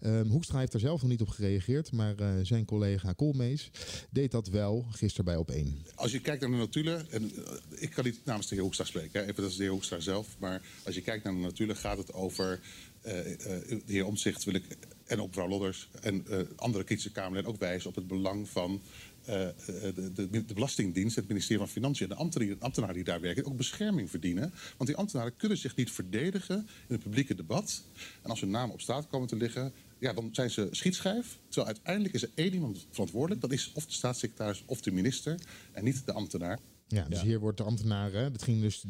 Ehm, 0.00 0.26
Hoekstra 0.26 0.58
heeft 0.58 0.72
daar 0.72 0.80
zelf 0.80 1.00
nog 1.00 1.10
niet 1.10 1.20
op 1.20 1.28
gereageerd. 1.28 1.92
Maar 1.92 2.16
eh, 2.18 2.28
zijn 2.42 2.64
collega 2.64 3.12
Koolmees 3.12 3.70
deed 4.10 4.30
dat 4.30 4.48
wel 4.48 4.86
gisteren 4.90 5.24
bij 5.24 5.64
Op1. 5.64 5.94
Als 5.94 6.12
je 6.12 6.20
kijkt 6.20 6.40
naar 6.40 6.50
de 6.50 6.56
notulen, 6.56 7.10
en 7.10 7.30
eh, 7.34 7.52
ik 7.82 7.90
kan 7.90 8.04
niet 8.04 8.24
namens 8.24 8.46
de 8.48 8.54
heer 8.54 8.62
Hoekstra 8.64 8.84
spreken, 8.84 9.22
even 9.22 9.42
dat 9.42 9.50
is 9.50 9.56
de 9.56 9.62
heer 9.62 9.72
Hoekstra 9.72 10.00
zelf. 10.00 10.26
Maar 10.38 10.62
als 10.84 10.94
je 10.94 11.00
kijkt 11.02 11.24
naar 11.24 11.32
de 11.32 11.38
notulen 11.38 11.76
gaat 11.76 11.98
het 11.98 12.12
over 12.12 12.60
eh, 13.00 13.32
eh, 13.32 13.68
de 13.68 13.82
heer 13.86 14.06
Omtzigt 14.06 14.44
wil 14.44 14.54
ik 14.54 14.64
en 15.06 15.20
op 15.20 15.26
mevrouw 15.26 15.48
Lodders 15.48 15.88
en 16.00 16.24
eh, 16.30 16.38
andere 16.56 16.84
kritische 16.84 17.10
Kamerleden 17.12 17.50
ook 17.50 17.58
wijzen 17.58 17.88
op 17.88 17.94
het 17.94 18.06
belang 18.06 18.48
van 18.48 18.70
eh, 18.72 18.80
eh, 18.80 19.11
de, 19.24 20.10
de, 20.14 20.30
de 20.30 20.54
Belastingdienst, 20.54 21.16
het 21.16 21.28
ministerie 21.28 21.58
van 21.58 21.68
Financiën 21.72 22.08
en 22.08 22.14
de 22.14 22.20
ambtenaren, 22.20 22.58
de 22.58 22.64
ambtenaren 22.64 22.94
die 22.94 23.04
daar 23.04 23.20
werken 23.20 23.44
ook 23.44 23.56
bescherming 23.56 24.10
verdienen. 24.10 24.52
Want 24.76 24.90
die 24.90 24.96
ambtenaren 24.98 25.36
kunnen 25.36 25.58
zich 25.58 25.76
niet 25.76 25.90
verdedigen 25.90 26.56
in 26.56 26.94
het 26.94 27.02
publieke 27.02 27.34
debat. 27.34 27.82
En 28.22 28.30
als 28.30 28.40
hun 28.40 28.50
namen 28.50 28.74
op 28.74 28.80
straat 28.80 29.06
komen 29.06 29.28
te 29.28 29.36
liggen, 29.36 29.72
ja, 29.98 30.12
dan 30.12 30.28
zijn 30.32 30.50
ze 30.50 30.68
schietschijf. 30.70 31.38
Terwijl 31.48 31.66
uiteindelijk 31.66 32.14
is 32.14 32.22
er 32.22 32.30
één 32.34 32.52
iemand 32.52 32.86
verantwoordelijk. 32.90 33.40
Dat 33.40 33.52
is 33.52 33.70
of 33.74 33.86
de 33.86 33.92
staatssecretaris 33.92 34.62
of 34.66 34.80
de 34.80 34.92
minister 34.92 35.38
en 35.72 35.84
niet 35.84 36.06
de 36.06 36.12
ambtenaar. 36.12 36.58
Ja, 36.92 37.04
dus 37.08 37.22
hier 37.22 37.40
wordt 37.40 37.56
de 37.56 37.62
ambtenaar, 37.62 38.12
hè, 38.12 38.30
dat 38.30 38.42
ging 38.42 38.60
dus... 38.60 38.84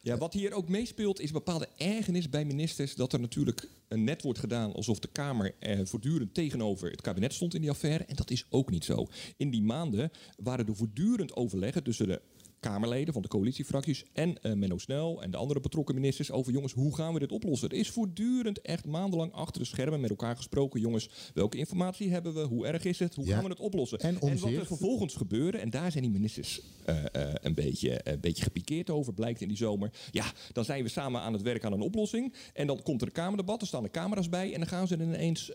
Ja, 0.00 0.16
wat 0.16 0.32
hier 0.32 0.52
ook 0.52 0.68
meespeelt 0.68 1.20
is 1.20 1.30
bepaalde 1.30 1.68
ergernis 1.76 2.28
bij 2.28 2.44
ministers 2.44 2.94
dat 2.94 3.12
er 3.12 3.20
natuurlijk 3.20 3.68
een 3.88 4.04
net 4.04 4.22
wordt 4.22 4.38
gedaan 4.38 4.72
alsof 4.72 4.98
de 4.98 5.08
Kamer 5.12 5.54
eh, 5.58 5.80
voortdurend 5.84 6.34
tegenover 6.34 6.90
het 6.90 7.00
kabinet 7.00 7.32
stond 7.32 7.54
in 7.54 7.60
die 7.60 7.70
affaire. 7.70 8.04
En 8.04 8.16
dat 8.16 8.30
is 8.30 8.46
ook 8.50 8.70
niet 8.70 8.84
zo. 8.84 9.06
In 9.36 9.50
die 9.50 9.62
maanden 9.62 10.10
waren 10.36 10.66
er 10.66 10.76
voortdurend 10.76 11.36
overleggen 11.36 11.82
tussen 11.82 12.06
de 12.06 12.20
Kamerleden 12.60 13.12
van 13.12 13.22
de 13.22 13.28
coalitiefracties 13.28 14.04
en 14.12 14.42
eh, 14.42 14.52
Menno 14.52 14.78
Snel 14.78 15.22
en 15.22 15.30
de 15.30 15.36
andere 15.36 15.60
betrokken 15.60 15.94
ministers 15.94 16.30
over 16.30 16.52
jongens, 16.52 16.72
hoe 16.72 16.94
gaan 16.94 17.12
we 17.12 17.18
dit 17.18 17.32
oplossen? 17.32 17.68
Er 17.68 17.76
is 17.76 17.90
voortdurend 17.90 18.60
echt 18.60 18.84
maandenlang 18.86 19.32
achter 19.32 19.60
de 19.60 19.66
schermen 19.66 20.00
met 20.00 20.10
elkaar 20.10 20.36
gesproken. 20.36 20.80
Jongens, 20.80 21.08
welke 21.34 21.56
informatie 21.56 22.10
hebben 22.10 22.34
we? 22.34 22.40
Hoe 22.40 22.66
erg 22.66 22.84
is 22.84 22.98
het? 22.98 23.14
Hoe 23.14 23.26
Ja. 23.26 23.34
gaan 23.34 23.42
we 23.44 23.50
het 23.50 23.60
oplossen? 23.60 23.98
En 23.98 24.18
wat 24.18 24.50
er 24.52 24.66
vervolgens 24.66 25.14
gebeurde, 25.14 25.58
en 25.58 25.70
daar 25.70 25.90
zijn 25.90 26.02
die 26.02 26.12
ministers 26.12 26.60
eh, 26.84 27.04
eh, 27.12 27.34
een, 27.42 27.54
beetje, 27.54 28.00
een 28.04 28.20
beetje 28.20 28.42
gepikeerd 28.42 28.90
over, 28.90 29.14
blijkt 29.14 29.40
in 29.40 29.48
die 29.48 29.56
zomer. 29.56 29.90
Ja, 30.10 30.24
dan 30.52 30.64
zijn 30.64 30.82
we 30.82 30.88
samen 30.88 31.20
aan 31.20 31.32
het 31.32 31.42
werk 31.42 31.64
aan 31.64 31.72
een 31.72 31.80
oplossing. 31.80 32.34
En 32.54 32.66
dan 32.66 32.82
komt 32.82 33.00
er 33.00 33.06
een 33.06 33.12
Kamerdebat, 33.12 33.60
er 33.60 33.66
staan 33.66 33.82
de 33.82 33.90
camera's 33.90 34.28
bij. 34.28 34.52
En 34.52 34.58
dan 34.58 34.68
gaan 34.68 34.86
ze 34.88 34.94
ineens 34.94 35.50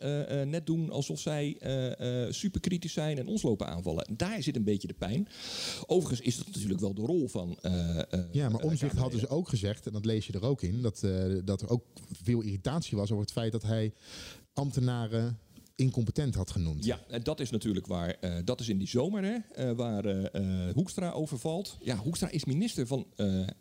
net 0.46 0.66
doen 0.66 0.90
alsof 0.90 1.20
zij 1.20 1.58
superkritisch 2.30 2.94
zijn 2.94 3.18
en 3.18 3.28
ons 3.28 3.42
lopen 3.42 3.68
aanvallen. 3.68 4.08
Daar 4.18 4.44
zit 4.44 4.56
een 4.56 4.64
beetje 4.64 4.88
de 4.88 4.94
pijn. 4.94 5.28
Overigens 5.88 6.22
is 6.28 6.38
dat 6.38 6.46
natuurlijk 6.46 6.80
wel 6.80 6.91
de 6.96 7.02
rol 7.02 7.28
van. 7.28 7.58
eh, 7.62 8.00
eh, 8.00 8.20
Ja, 8.32 8.50
maar 8.50 8.60
eh, 8.62 8.66
Omzicht 8.66 8.96
had 8.96 9.12
dus 9.12 9.28
ook 9.28 9.50
gezegd, 9.50 9.86
en 9.86 9.94
dat 9.94 10.06
lees 10.06 10.28
je 10.28 10.34
er 10.34 10.44
ook 10.46 10.62
in, 10.62 10.82
dat, 10.82 11.06
dat 11.44 11.62
er 11.62 11.70
ook 11.70 11.84
veel 12.24 12.42
irritatie 12.42 12.98
was 12.98 13.12
over 13.12 13.24
het 13.24 13.32
feit 13.34 13.52
dat 13.52 13.64
hij 13.64 13.94
ambtenaren 14.54 15.40
incompetent 15.76 16.36
had 16.36 16.52
genoemd. 16.52 16.86
Ja, 16.86 17.00
en 17.08 17.24
dat 17.24 17.40
is 17.40 17.50
natuurlijk 17.50 17.88
waar. 17.88 18.18
dat 18.46 18.60
is 18.60 18.70
in 18.70 18.78
die 18.78 18.88
zomer 18.88 19.24
hè, 19.54 19.76
waar 19.76 20.06
eh, 20.06 20.74
Hoekstra 20.74 21.12
overvalt. 21.12 21.78
Ja, 21.82 21.98
Hoekstra 21.98 22.30
is 22.30 22.46
minister 22.46 22.88
van. 22.88 23.06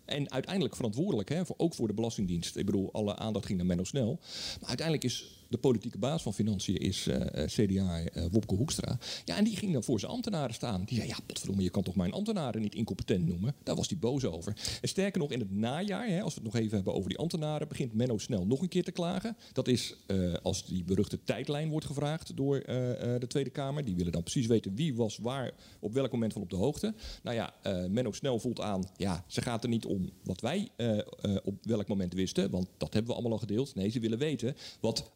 en 0.05 0.31
uiteindelijk 0.31 0.77
verantwoordelijk, 0.77 1.29
hè, 1.29 1.47
voor, 1.47 1.55
ook 1.59 1.75
voor 1.75 1.87
de 1.89 1.95
Belastingdienst. 1.95 2.57
Ik 2.57 2.67
bedoel, 2.67 2.93
alle 2.93 3.17
aandacht 3.17 3.47
ging 3.47 3.59
naar 3.59 3.67
Menno 3.67 3.85
Snel. 3.85 4.19
Maar 4.61 4.69
uiteindelijk 4.69 5.05
is 5.07 5.40
de 5.51 5.59
politieke 5.59 5.99
baas 5.99 6.23
van 6.23 6.35
Financiën 6.35 6.77
is 6.77 7.07
eh, 7.07 7.45
CDA 7.47 8.05
eh, 8.05 8.25
Wopke 8.31 8.55
Hoekstra. 8.55 8.99
Ja, 9.25 9.37
en 9.37 9.45
die 9.45 9.57
ging 9.57 9.73
dan 9.73 9.85
voor 9.85 10.01
zijn 10.01 10.13
ambtenaren 10.13 10.55
staan. 10.55 10.85
Die 10.85 10.97
zei, 10.97 11.09
ja, 11.09 11.17
potverdomme, 11.27 11.63
je 11.63 11.71
kan 11.71 11.83
toch 11.83 11.97
mijn 11.97 12.13
ambtenaren 12.13 12.63
niet 12.63 12.75
incompetent 12.75 13.27
noemen? 13.27 13.55
Daar 13.63 13.77
was 13.77 13.89
hij 13.89 13.99
boos 13.99 14.25
over. 14.25 14.57
En 14.83 14.89
sterker 14.89 15.21
nog, 15.21 15.31
in 15.31 15.41
het 15.41 15.51
najaar, 15.51 16.09
hè, 16.09 16.23
als 16.23 16.35
we 16.35 16.41
het 16.41 16.53
nog 16.53 16.63
even 16.63 16.75
hebben 16.75 16.95
over 16.95 17.09
die 17.09 17.19
ambtenaren... 17.19 17.69
begint 17.69 17.95
Menno 17.95 18.19
Snel 18.19 18.47
nog 18.47 18.63
een 18.63 18.69
keer 18.69 18.85
te 18.85 18.93
klagen. 18.93 19.37
Dat 19.53 19.69
is 19.69 19.95
eh, 20.07 20.33
als 20.43 20.67
die 20.67 20.85
beruchte 20.85 21.25
tijdlijn 21.25 21.69
wordt 21.69 21.87
gevraagd 21.87 22.37
door 22.37 22.59
de 22.61 23.27
Tweede 23.29 23.51
Kamer. 23.51 23.85
Die 23.85 23.97
willen 23.97 24.13
dan 24.13 24.23
precies 24.23 24.47
weten 24.47 24.75
wie 24.75 24.95
was 24.95 25.19
waar 25.19 25.53
op 25.81 25.93
welk 25.93 26.13
moment 26.13 26.33
van 26.33 26.43
op 26.43 26.51
de 26.51 26.57
hoogte. 26.57 26.95
Nou 27.23 27.37
ja, 27.37 27.55
Menno 27.89 28.13
Snel 28.13 28.39
voelt 28.39 28.61
aan, 28.61 28.85
ja, 28.97 29.25
ze 29.27 29.43
gaat 29.43 29.63
er 29.63 29.69
niet 29.69 29.85
om 29.85 30.11
wat 30.25 30.41
wij 30.41 30.69
op 31.45 31.55
welk 31.63 31.89
moment 31.89 32.15
wisten... 32.15 32.51
want 32.51 32.69
dat 32.77 32.93
hebben 32.93 33.11
we 33.11 33.19
allemaal 33.19 33.39
al 33.39 33.47
gedeeld. 33.47 33.75
Nee, 33.75 33.89
ze 33.89 34.01
willen 34.01 34.19
weten 34.19 34.57
wat 34.81 35.11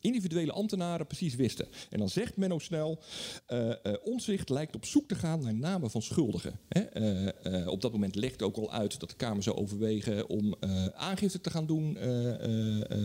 individuele 0.00 0.52
ambtenaren 0.52 1.06
precies 1.06 1.34
wisten. 1.34 1.68
En 1.90 1.98
dan 1.98 2.08
zegt 2.08 2.36
Menno 2.36 2.58
snel, 2.58 3.02
eh 3.46 3.70
eh, 3.70 3.94
Omtzigt 4.04 4.48
lijkt 4.48 4.74
op 4.74 4.84
zoek 4.84 5.08
te 5.08 5.14
gaan 5.14 5.42
naar 5.42 5.54
namen 5.54 5.90
van 5.90 6.02
schuldigen. 6.02 6.58
Hè? 6.68 6.80
Eh, 6.80 7.68
op 7.68 7.80
dat 7.80 7.92
moment 7.92 8.14
legt 8.14 8.42
ook 8.42 8.56
al 8.56 8.72
uit 8.72 9.00
dat 9.00 9.08
de 9.08 9.16
Kamer 9.16 9.42
zou 9.42 9.56
overwegen 9.56 10.28
om 10.28 10.54
aangifte 10.94 11.40
te 11.40 11.50
gaan 11.50 11.66
doen 11.66 11.92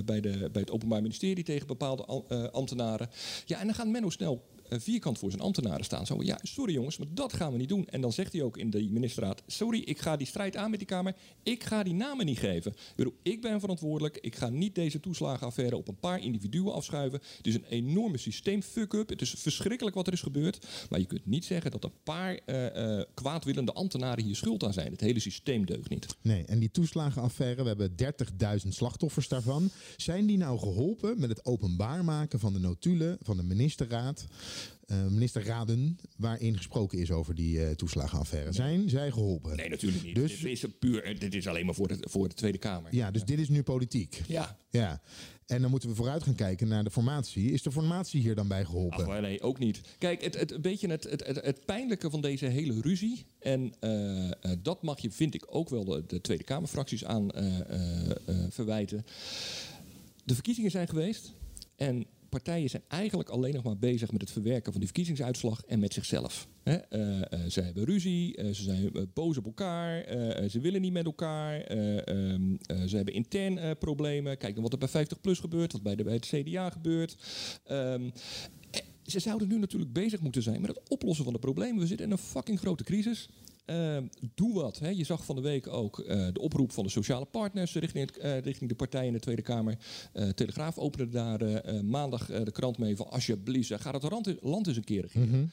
bij, 0.06 0.22
de, 0.22 0.50
bij 0.52 0.62
het 0.62 0.72
Openbaar 0.72 1.02
Ministerie 1.02 1.44
tegen 1.44 1.68
bepaalde 1.68 2.06
am- 2.06 2.26
ambtenaren. 2.52 3.10
Ja, 3.46 3.60
en 3.60 3.66
dan 3.66 3.76
gaat 3.76 3.88
Menno 3.88 4.10
snel 4.10 4.44
vierkant 4.70 5.18
voor 5.18 5.30
zijn 5.30 5.42
ambtenaren 5.42 5.86
staan. 5.86 6.06
Zo, 6.06 6.24
ja, 6.24 6.40
sorry 6.42 6.74
jongens, 6.74 6.98
maar 6.98 7.08
dat 7.12 7.34
gaan 7.34 7.52
we 7.52 7.58
niet 7.58 7.70
doen. 7.70 7.88
En 7.88 8.02
dan 8.02 8.14
zegt 8.14 8.34
hij 8.34 8.42
ook 8.42 8.58
in 8.58 8.70
de 8.70 8.90
ministerraad, 8.90 9.44
sorry, 9.48 9.80
ik 9.80 10.00
ga 10.00 10.18
die 10.18 10.28
strijd 10.28 10.56
aan 10.56 10.70
met 10.70 10.80
die 10.80 10.88
Kamer. 10.88 11.16
Ik 11.44 11.64
ga 11.64 11.84
die 11.84 11.94
namen 11.94 12.26
niet 12.26 12.40
geven. 12.40 12.74
Ik 13.24 13.42
ben 13.42 13.60
verantwoordelijk. 13.60 14.18
Ik 14.22 14.36
ga 14.36 14.50
niet 14.50 14.76
deze 14.76 15.00
toeslagenaffaire 15.00 15.78
op 15.78 15.88
een 15.88 16.00
paar 16.00 16.20
individuen 16.20 16.74
afschuiven. 16.74 17.22
Het 17.38 17.48
is 17.48 17.56
een 17.56 17.66
enorme 17.66 18.18
systeem 18.18 18.62
fuck-up. 18.62 19.10
Het 19.10 19.22
is 19.22 19.30
verschrikkelijk 19.38 19.96
wat 19.96 20.08
er 20.08 20.14
is 20.14 20.22
gebeurd. 20.22 20.68
Maar 20.90 21.00
je 21.00 21.06
kunt 21.06 21.26
niet 21.26 21.46
zeggen 21.46 21.72
dat 21.72 21.84
een 21.84 22.02
paar 22.04 22.40
eh, 22.46 23.00
eh, 23.00 23.06
kwaadwillende 23.14 23.74
ambtenaren 23.74 24.24
hier 24.24 24.36
schuld 24.36 24.64
aan 24.64 24.74
zijn. 24.74 24.92
Het 24.92 25.02
hele 25.02 25.20
systeem 25.20 25.66
deugt 25.66 25.90
niet. 25.90 26.16
Nee, 26.22 26.46
en 26.46 26.60
die 26.60 26.72
toeslagenaffaire, 26.72 27.62
we 27.62 27.68
hebben 27.68 27.96
30.000 28.64 28.68
slachtoffers 28.68 29.28
daarvan. 29.28 29.70
Zijn 29.98 30.26
die 30.26 30.38
nou 30.38 30.60
geholpen 30.60 31.20
met 31.20 31.30
het 31.30 31.46
openbaar 31.46 32.04
maken 32.04 32.40
van 32.40 32.54
de 32.54 32.60
notulen 32.60 33.18
van 33.22 33.38
de 33.38 33.44
ministerraad, 33.44 34.26
eh, 34.88 35.08
ministerraden, 35.08 35.98
waarin 36.18 36.58
gesproken 36.58 36.98
is 36.98 37.12
over 37.12 37.36
die 37.36 37.66
eh, 37.66 37.72
toeslagenaffaire? 37.72 38.52
Zijn 38.52 38.90
zij 38.90 39.12
geholpen? 39.12 39.56
Nee, 39.56 39.70
natuurlijk 39.70 40.04
niet. 40.04 40.16
Dus- 40.16 40.40
dit, 40.40 40.52
is 40.52 40.66
puur, 40.80 41.20
dit 41.20 41.36
is 41.36 41.48
alleen 41.48 41.66
maar 41.66 41.76
voor 41.76 41.88
de, 41.88 41.98
voor 42.02 42.30
de 42.30 42.36
Tweede 42.36 42.58
Kamer. 42.58 42.96
Ja, 42.96 43.12
dus 43.12 43.24
dit 43.24 43.40
is 43.40 43.50
nu 43.50 43.64
politiek. 43.64 44.22
Ja. 44.28 44.58
Ja. 44.70 45.02
En 45.46 45.62
dan 45.62 45.70
moeten 45.70 45.90
we 45.90 45.96
vooruit 45.96 46.24
gaan 46.24 46.36
kijken 46.36 46.68
naar 46.68 46.84
de 46.84 46.92
formatie. 46.92 47.52
Is 47.52 47.62
de 47.62 47.72
formatie 47.72 48.22
hier 48.22 48.36
dan 48.36 48.48
bij 48.48 48.66
geholpen? 48.66 49.08
Ach, 49.08 49.22
nee, 49.22 49.42
ook 49.42 49.60
niet. 49.60 49.82
Kijk, 49.98 50.24
het, 50.24 50.40
het, 50.40 50.52
een 50.52 50.62
beetje 50.62 50.88
het, 50.90 51.04
het, 51.04 51.28
het, 51.28 51.42
het 51.42 51.66
pijnlijke 51.66 52.10
van 52.10 52.22
deze 52.22 52.46
hele 52.46 52.82
ruzie. 52.82 53.26
En 53.40 53.74
eh, 53.80 54.26
eh, 54.28 54.32
dat 54.62 54.82
mag 54.82 55.00
je, 55.00 55.12
vind 55.12 55.34
ik, 55.34 55.46
ook 55.48 55.70
wel 55.70 55.84
de, 55.86 56.04
de 56.08 56.22
Tweede 56.22 56.44
Kamerfracties 56.44 57.06
aan 57.06 57.32
eh, 57.32 57.60
eh, 57.60 58.12
eh, 58.12 58.36
verwijten. 58.50 59.06
De 60.24 60.34
verkiezingen 60.34 60.72
zijn 60.72 60.88
geweest. 60.88 61.34
En 61.76 62.06
partijen 62.42 62.70
zijn 62.70 62.84
eigenlijk 62.88 63.30
alleen 63.30 63.54
nog 63.54 63.64
maar 63.64 63.78
bezig 63.78 64.12
met 64.12 64.22
het 64.22 64.32
verwerken 64.32 64.72
van 64.72 64.82
die 64.82 64.90
verkiezingsuitslag 64.90 65.62
en 65.68 65.80
met 65.80 65.94
zichzelf. 65.94 66.48
Eh, 66.64 66.74
eh, 66.74 67.40
ze 67.50 67.62
hebben 67.62 67.84
ruzie, 67.86 68.36
eh, 68.36 68.46
ze 68.46 68.64
zijn 68.64 68.92
boos 69.14 69.38
op 69.38 69.46
elkaar, 69.46 70.04
ze 70.50 70.60
willen 70.60 70.82
niet 70.82 70.94
met 70.94 71.06
elkaar, 71.06 71.62
eh, 71.62 72.08
ehm, 72.08 72.56
eh, 72.66 72.84
ze 72.86 72.96
hebben 72.96 73.14
intern 73.14 73.78
problemen. 73.78 74.38
Kijk 74.38 74.54
dan 74.54 74.64
wat 74.64 74.74
er 74.74 74.80
bij 74.80 74.88
50PLUS 74.88 75.40
gebeurt, 75.40 75.72
wat 75.72 75.84
bij, 75.84 75.96
de, 75.96 76.04
bij 76.04 76.14
het 76.14 76.26
CDA 76.26 76.70
gebeurt. 76.70 77.16
Ehm, 77.64 78.10
eh, 78.72 78.82
ze 79.04 79.20
zouden 79.20 79.48
nu 79.48 79.60
natuurlijk 79.60 79.94
bezig 79.94 80.22
moeten 80.22 80.42
zijn 80.42 80.62
met 80.62 80.70
het 80.70 80.90
oplossen 80.90 81.24
van 81.24 81.34
de 81.34 81.40
problemen. 81.40 81.80
We 81.80 81.88
zitten 81.88 82.06
in 82.06 82.12
een 82.12 82.18
fucking 82.18 82.60
grote 82.60 82.84
crisis. 82.84 83.30
Eh, 83.66 83.98
doe 84.36 84.54
wat. 84.54 84.80
Hè. 84.80 84.90
Je 84.90 85.04
zag 85.04 85.26
van 85.26 85.36
de 85.36 85.42
week 85.42 85.68
ook 85.68 86.00
eh, 86.00 86.28
de 86.34 86.40
oproep 86.40 86.72
van 86.72 86.84
de 86.84 86.90
sociale 86.90 87.26
partners 87.26 87.74
richting, 87.74 88.06
het, 88.10 88.18
eh, 88.18 88.40
richting 88.40 88.70
de 88.70 88.76
partijen 88.76 89.08
in 89.08 89.14
de 89.14 89.20
Tweede 89.20 89.42
Kamer. 89.42 89.78
Eh, 90.14 90.30
Telegraaf 90.30 90.78
opende 90.78 91.10
daar 91.12 91.84
maandag 91.86 92.26
de 92.26 92.52
krant 92.52 92.78
mee 92.78 92.96
van 92.96 93.10
alsjeblieft, 93.10 93.74
ga 93.82 93.92
het 93.92 94.04
land, 94.12 94.36
land 94.42 94.68
eens 94.68 94.78
een 94.78 94.84
keer 94.84 95.02
regeren. 95.02 95.52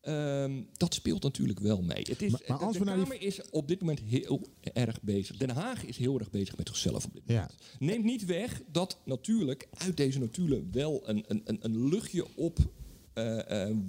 Ehm, 0.00 0.62
dat 0.76 0.94
speelt 0.94 1.22
natuurlijk 1.22 1.60
wel 1.60 1.82
mee. 1.82 2.02
Het 2.08 2.22
is, 2.22 2.30
Maar- 2.30 2.58
als 2.58 2.72
de 2.72 2.78
we 2.78 2.84
naar 2.84 2.94
die- 2.94 3.04
Kamer 3.04 3.22
is 3.22 3.40
op 3.50 3.68
dit 3.68 3.80
moment 3.80 4.00
heel 4.00 4.40
erg 4.72 5.02
bezig. 5.02 5.36
Den 5.36 5.50
Haag 5.50 5.84
is 5.84 5.96
heel 5.96 6.18
erg 6.18 6.30
bezig 6.30 6.56
met 6.56 6.68
zichzelf 6.68 7.04
op 7.04 7.12
dit 7.14 7.22
Ja. 7.26 7.34
moment. 7.34 7.52
Neemt 7.78 8.04
niet 8.04 8.24
weg 8.24 8.62
dat 8.72 8.98
natuurlijk 9.04 9.68
uit 9.70 9.96
deze 9.96 10.18
notulen 10.18 10.68
wel 10.72 11.02
een, 11.08 11.24
een, 11.28 11.40
een, 11.44 11.58
een 11.60 11.88
luchtje 11.88 12.26
op 12.36 12.58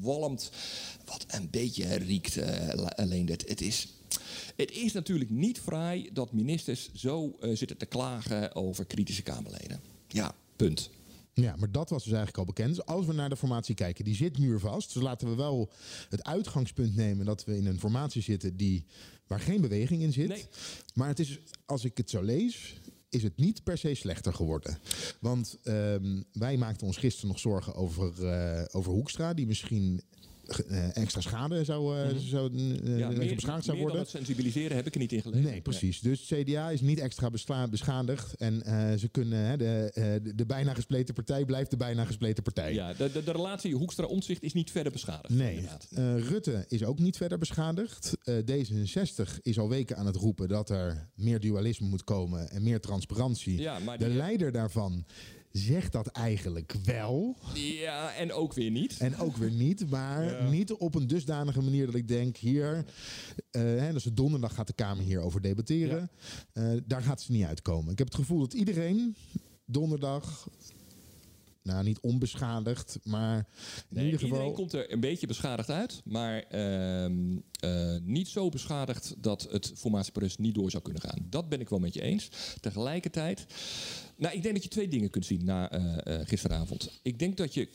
walmt. 0.01 0.51
Wat 1.05 1.25
een 1.27 1.49
beetje 1.49 1.95
riekt. 1.95 2.37
eh, 2.37 2.87
alleen 2.95 3.25
dat 3.25 3.43
het 3.47 3.61
is. 3.61 3.87
Het 4.55 4.71
is 4.71 4.93
natuurlijk 4.93 5.29
niet 5.29 5.59
fraai 5.59 6.09
dat 6.13 6.33
ministers 6.33 6.89
zo 6.93 7.37
eh, 7.39 7.55
zitten 7.55 7.77
te 7.77 7.85
klagen 7.85 8.55
over 8.55 8.85
kritische 8.85 9.21
Kamerleden. 9.21 9.81
Ja, 10.07 10.35
punt. 10.55 10.89
Ja, 11.33 11.55
maar 11.55 11.71
dat 11.71 11.89
was 11.89 12.03
dus 12.03 12.13
eigenlijk 12.13 12.37
al 12.37 12.53
bekend. 12.53 12.75
Dus 12.75 12.85
als 12.85 13.05
we 13.05 13.13
naar 13.13 13.29
de 13.29 13.37
formatie 13.37 13.75
kijken, 13.75 14.05
die 14.05 14.15
zit 14.15 14.37
muurvast. 14.37 14.93
Dus 14.93 15.03
laten 15.03 15.29
we 15.29 15.35
wel 15.35 15.69
het 16.09 16.23
uitgangspunt 16.23 16.95
nemen 16.95 17.25
dat 17.25 17.45
we 17.45 17.57
in 17.57 17.65
een 17.65 17.79
formatie 17.79 18.21
zitten 18.21 18.57
die, 18.57 18.85
waar 19.27 19.39
geen 19.39 19.61
beweging 19.61 20.01
in 20.01 20.13
zit. 20.13 20.27
Nee. 20.27 20.45
Maar 20.93 21.07
het 21.07 21.19
is, 21.19 21.39
als 21.65 21.83
ik 21.83 21.97
het 21.97 22.09
zo 22.09 22.21
lees, 22.21 22.75
is 23.09 23.23
het 23.23 23.37
niet 23.37 23.63
per 23.63 23.77
se 23.77 23.93
slechter 23.93 24.33
geworden. 24.33 24.77
Want 25.19 25.57
ehm, 25.63 26.21
wij 26.31 26.57
maakten 26.57 26.87
ons 26.87 26.97
gisteren 26.97 27.29
nog 27.29 27.39
zorgen 27.39 27.75
over, 27.75 28.27
eh, 28.27 28.65
over 28.71 28.91
Hoekstra, 28.91 29.33
die 29.33 29.47
misschien 29.47 30.01
extra 30.93 31.21
schade 31.21 31.63
zou, 31.63 31.97
eh, 31.97 32.15
zou, 32.17 32.57
eh. 32.57 32.97
Ja, 32.97 33.09
extra 33.09 33.35
beschadigd 33.35 33.65
zou 33.65 33.77
meer 33.77 33.85
worden. 33.85 34.01
het 34.01 34.09
sensibiliseren 34.09 34.75
heb 34.75 34.87
ik 34.87 34.93
er 34.93 34.99
niet 34.99 35.11
in 35.11 35.21
gelezen. 35.21 35.43
Nee, 35.43 35.61
precies. 35.61 35.99
Dus 35.99 36.31
CDA 36.33 36.69
is 36.69 36.81
niet 36.81 36.99
extra 36.99 37.29
beschadigd. 37.69 38.33
En 38.35 38.63
eh, 38.63 38.97
ze 38.97 39.07
kunnen, 39.07 39.57
de, 39.59 39.91
eh, 39.93 40.03
de, 40.23 40.35
de 40.35 40.45
bijna 40.45 40.73
gespleten 40.73 41.13
partij 41.13 41.45
blijft 41.45 41.69
de 41.69 41.77
bijna 41.77 42.05
gespleten 42.05 42.43
partij. 42.43 42.73
Ja, 42.73 42.93
de, 42.93 43.11
de, 43.11 43.23
de 43.23 43.31
relatie 43.31 43.75
Hoekstra-Omtzigt 43.75 44.43
is 44.43 44.53
niet 44.53 44.71
verder 44.71 44.91
beschadigd. 44.91 45.33
Nee. 45.33 45.67
Eh, 45.89 46.27
Rutte 46.27 46.65
is 46.67 46.83
ook 46.83 46.99
niet 46.99 47.17
verder 47.17 47.37
beschadigd. 47.37 48.17
Eh, 48.23 48.35
D66 48.35 49.41
is 49.41 49.59
al 49.59 49.69
weken 49.69 49.97
aan 49.97 50.05
het 50.05 50.15
roepen 50.15 50.47
dat 50.47 50.69
er 50.69 51.09
meer 51.15 51.39
dualisme 51.39 51.87
moet 51.87 52.03
komen 52.03 52.49
en 52.49 52.63
meer 52.63 52.79
transparantie. 52.79 53.61
Ja, 53.61 53.79
maar 53.79 53.97
de 53.97 54.09
leider 54.09 54.51
daarvan 54.51 55.05
zegt 55.51 55.91
dat 55.91 56.07
eigenlijk 56.07 56.73
wel. 56.83 57.37
Ja, 57.53 58.13
en 58.15 58.33
ook 58.33 58.53
weer 58.53 58.71
niet. 58.71 58.97
En 58.97 59.17
ook 59.17 59.37
weer 59.37 59.51
niet, 59.51 59.89
maar 59.89 60.43
niet 60.49 60.73
op 60.73 60.95
een 60.95 61.07
dusdanige 61.07 61.61
manier 61.61 61.85
dat 61.85 61.95
ik 61.95 62.07
denk, 62.07 62.37
hier, 62.37 62.85
hè, 63.51 63.93
dus 63.93 64.03
donderdag 64.03 64.53
gaat 64.53 64.67
de 64.67 64.73
Kamer 64.73 65.03
hierover 65.03 65.41
debatteren. 65.41 66.11
Eh, 66.53 66.71
daar 66.85 67.01
gaat 67.01 67.21
ze 67.21 67.31
niet 67.31 67.45
uitkomen. 67.45 67.91
Ik 67.91 67.97
heb 67.97 68.07
het 68.07 68.15
gevoel 68.15 68.39
dat 68.39 68.53
iedereen 68.53 69.15
donderdag, 69.65 70.49
nou 71.63 71.83
niet 71.83 71.99
onbeschadigd, 71.99 72.99
maar 73.03 73.37
in 73.37 73.43
Nee, 73.89 74.05
ieder 74.05 74.19
geval... 74.19 74.35
Iedereen 74.35 74.55
komt 74.55 74.73
er 74.73 74.93
een 74.93 74.99
beetje 74.99 75.27
beschadigd 75.27 75.69
uit, 75.69 76.01
maar 76.05 76.39
ehm, 76.39 77.37
eh, 77.59 77.95
niet 78.01 78.27
zo 78.27 78.49
beschadigd 78.49 79.15
dat 79.17 79.47
het 79.51 79.71
formatieproces 79.75 80.37
niet 80.37 80.55
door 80.55 80.71
zou 80.71 80.83
kunnen 80.83 81.01
gaan. 81.01 81.25
Dat 81.29 81.49
ben 81.49 81.59
ik 81.59 81.69
wel 81.69 81.79
met 81.79 81.93
je 81.93 82.01
eens. 82.01 82.29
Tegelijkertijd, 82.59 83.45
nou, 84.19 84.35
ik 84.35 84.41
denk 84.41 84.53
dat 84.53 84.63
je 84.63 84.69
twee 84.69 84.87
dingen 84.87 85.09
kunt 85.09 85.25
zien 85.25 85.45
na 85.45 85.71
eh, 85.71 86.19
eh, 86.19 86.27
gisteravond. 86.27 86.99
Ik 87.01 87.19
denk 87.19 87.37
dat 87.37 87.53
je 87.53 87.67